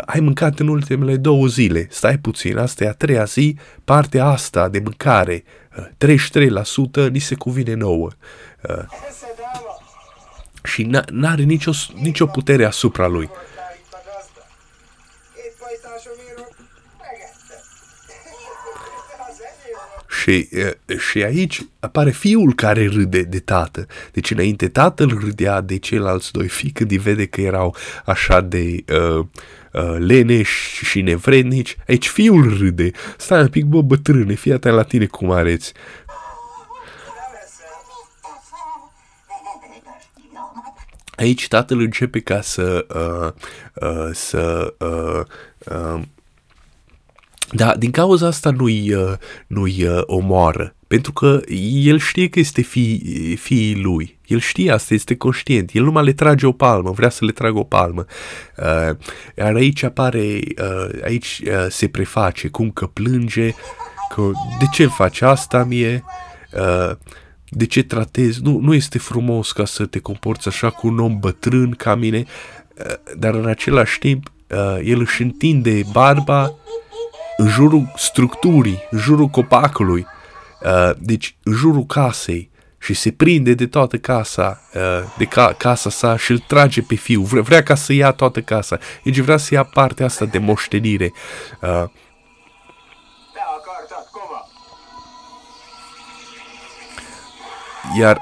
[0.05, 4.69] ai mâncat în ultimele două zile, stai puțin, asta e a treia zi, partea asta
[4.69, 5.45] de mâncare,
[7.07, 8.09] 33% ni se cuvine nouă.
[8.63, 8.85] Uh,
[10.65, 13.31] și n-are nicio, nicio putere asupra lui.
[20.23, 20.49] Și,
[21.11, 23.87] și aici apare fiul care râde de tată.
[24.13, 28.85] Deci înainte tatăl râdea de ceilalți doi fii când îi vede că erau așa de
[28.93, 29.27] uh,
[29.73, 31.77] uh, leneși și nevrednici.
[31.89, 32.91] Aici fiul râde.
[33.17, 35.73] Stai un pic, bă, bătrâne, fii atent la tine cum areți.
[41.19, 43.33] Aici tatăl începe ca să, uh,
[43.89, 45.23] uh, să uh,
[45.75, 46.03] uh,
[47.51, 49.13] da, din cauza asta nu-i, uh,
[49.47, 51.41] nu-i uh, omoară, pentru că
[51.73, 54.19] el știe că este fi, fiii lui.
[54.27, 55.71] El știe asta, este conștient.
[55.75, 58.05] El numai le trage o palmă, vrea să le tragă o palmă.
[58.57, 58.97] Uh,
[59.37, 63.51] iar aici apare, uh, aici uh, se preface, cum că plânge,
[64.15, 66.05] că de ce faci asta mie?
[66.53, 66.97] Uh,
[67.51, 71.19] de ce tratezi, nu, nu este frumos ca să te comporți așa cu un om
[71.19, 72.25] bătrân ca mine,
[72.79, 76.55] uh, dar în același timp uh, el își întinde barba
[77.37, 80.07] în jurul structurii, în jurul copacului,
[80.63, 84.61] uh, deci în jurul casei și se prinde de toată casa,
[85.19, 88.41] de ca, casa sa și îl trage pe fiu, vrea, vrea ca să ia toată
[88.41, 91.13] casa, deci vrea să ia partea asta de moștenire.
[97.97, 98.21] Iar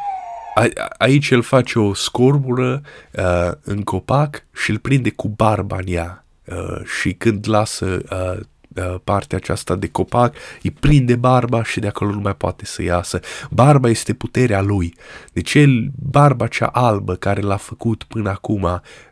[0.55, 5.85] a, aici el face o scorbură uh, în copac și îl prinde cu barba în
[5.87, 6.25] ea.
[6.45, 8.41] uh, și când lasă uh,
[8.85, 12.83] uh, partea aceasta de copac, îi prinde barba și de acolo nu mai poate să
[12.83, 13.21] iasă.
[13.51, 14.95] Barba este puterea lui.
[15.33, 18.63] Deci el, barba cea albă care l-a făcut până acum,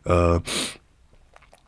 [0.03, 0.35] uh,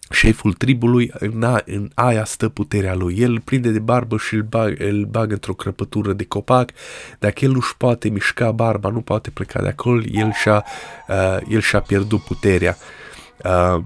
[0.10, 3.16] șeful tribului, în, a, în aia stă puterea lui.
[3.20, 6.70] El îl prinde de barbă și îl bag, îl bag într-o crăpătură de copac.
[7.20, 10.66] Dacă el nu-și poate mișca barba, nu poate pleca de acolo, el și-a,
[11.08, 12.78] uh, el și-a pierdut puterea.
[13.44, 13.84] Uh,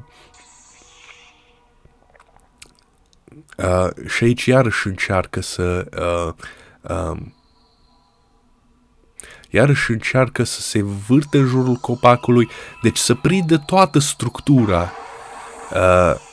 [3.57, 5.87] uh, și aici iarăși încearcă să...
[5.97, 6.33] Uh,
[6.81, 7.17] uh,
[9.49, 12.49] iarăși încearcă să se vârte în jurul copacului,
[12.81, 14.91] deci să prindă toată structura
[15.73, 16.29] Uh,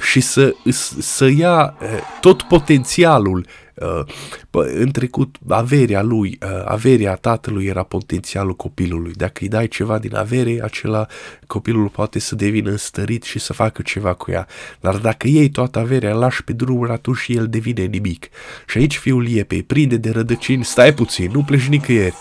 [0.00, 0.54] și să,
[0.98, 1.88] să ia uh,
[2.20, 3.46] tot potențialul.
[3.74, 9.12] Uh, în trecut, averea lui, uh, averea tatălui era potențialul copilului.
[9.12, 11.06] Dacă îi dai ceva din avere, acela
[11.46, 14.46] copilul poate să devină înstărit și să facă ceva cu ea.
[14.80, 18.28] Dar dacă iei toată averea, lași pe drumul, atunci el devine nimic.
[18.66, 22.14] Și aici fiul iepei prinde de rădăcini, stai puțin, nu pleci nicăieri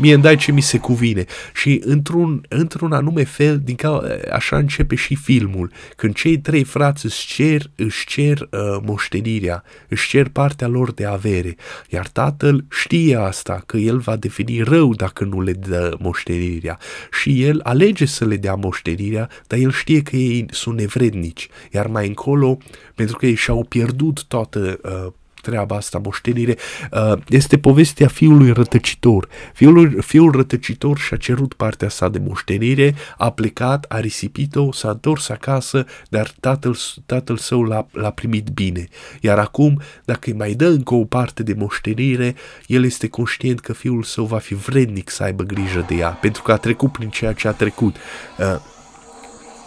[0.00, 1.24] mie îmi dai ce mi se cuvine.
[1.54, 7.04] Și într-un, într-un anume fel, din ca, așa începe și filmul, când cei trei frați
[7.04, 8.48] își cer, își cer uh,
[8.84, 11.56] moștenirea, își cer partea lor de avere,
[11.88, 16.78] iar tatăl știe asta, că el va deveni rău dacă nu le dă moștenirea.
[17.20, 21.86] Și el alege să le dea moștenirea, dar el știe că ei sunt nevrednici, iar
[21.86, 22.58] mai încolo,
[22.94, 26.56] pentru că ei și-au pierdut toată uh, treaba asta, moștenire,
[26.92, 29.28] uh, este povestea fiului rătăcitor.
[29.54, 35.28] Fiul, fiul rătăcitor și-a cerut partea sa de moștenire, a plecat, a risipit-o, s-a întors
[35.28, 36.76] acasă, dar tatăl,
[37.06, 38.88] tatăl său l-a, l-a primit bine.
[39.20, 42.34] Iar acum, dacă îi mai dă încă o parte de moștenire,
[42.66, 46.42] el este conștient că fiul său va fi vrednic să aibă grijă de ea, pentru
[46.42, 47.96] că a trecut prin ceea ce a trecut.
[48.38, 48.60] Uh,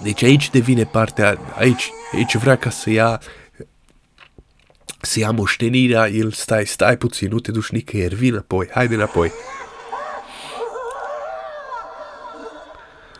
[0.03, 3.42] deci aici devine partea, aici, aici vrea ca să ia să
[5.19, 9.31] ia moștenirea, el stai, stai puțin, nu te duci nicăieri, vin apoi, haide înapoi.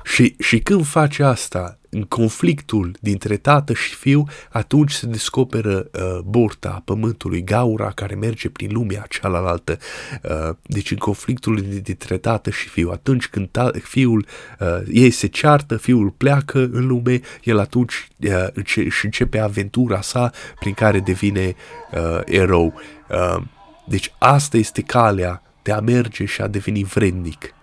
[0.04, 6.20] Și, și când face asta, în conflictul dintre tată și fiu, atunci se descoperă uh,
[6.26, 9.78] burta pământului, gaura care merge prin lumea cealaltă.
[10.24, 14.26] Uh, deci în conflictul dintre tată și fiu, atunci când ta, fiul,
[14.60, 20.02] uh, ei se ceartă, fiul pleacă în lume, el atunci uh, înce- și începe aventura
[20.02, 21.56] sa prin care devine
[21.94, 22.74] uh, erou.
[23.10, 23.44] Uh,
[23.88, 27.54] deci asta este calea de a merge și a deveni vrednic.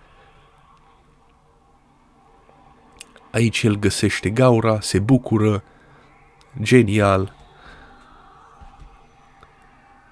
[3.31, 5.63] Aici el găsește gaura, se bucură,
[6.61, 7.35] genial.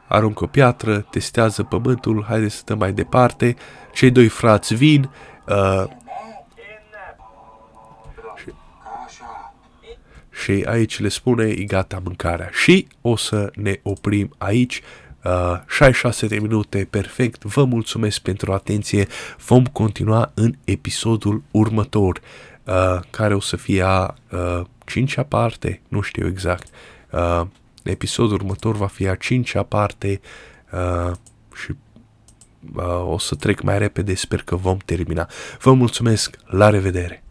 [0.07, 3.55] Aruncă o piatră, testează pământul, haide să stăm mai departe.
[3.93, 5.09] Cei doi frați vin,
[5.47, 5.83] uh,
[8.35, 8.53] și,
[10.43, 12.49] și aici le spune, e gata mâncarea.
[12.51, 14.81] Și o să ne oprim aici.
[15.23, 17.43] Uh, 66 de minute, perfect.
[17.43, 19.07] Vă mulțumesc pentru atenție.
[19.45, 22.21] Vom continua în episodul următor
[22.69, 26.67] uh, care o să fie a uh, cincea parte, nu știu exact.
[27.11, 27.41] Uh,
[27.83, 30.21] episodul următor va fi a cincea parte
[30.71, 31.11] uh,
[31.55, 31.75] și
[32.75, 35.29] uh, o să trec mai repede, sper că vom termina.
[35.59, 37.23] Vă mulțumesc, la revedere!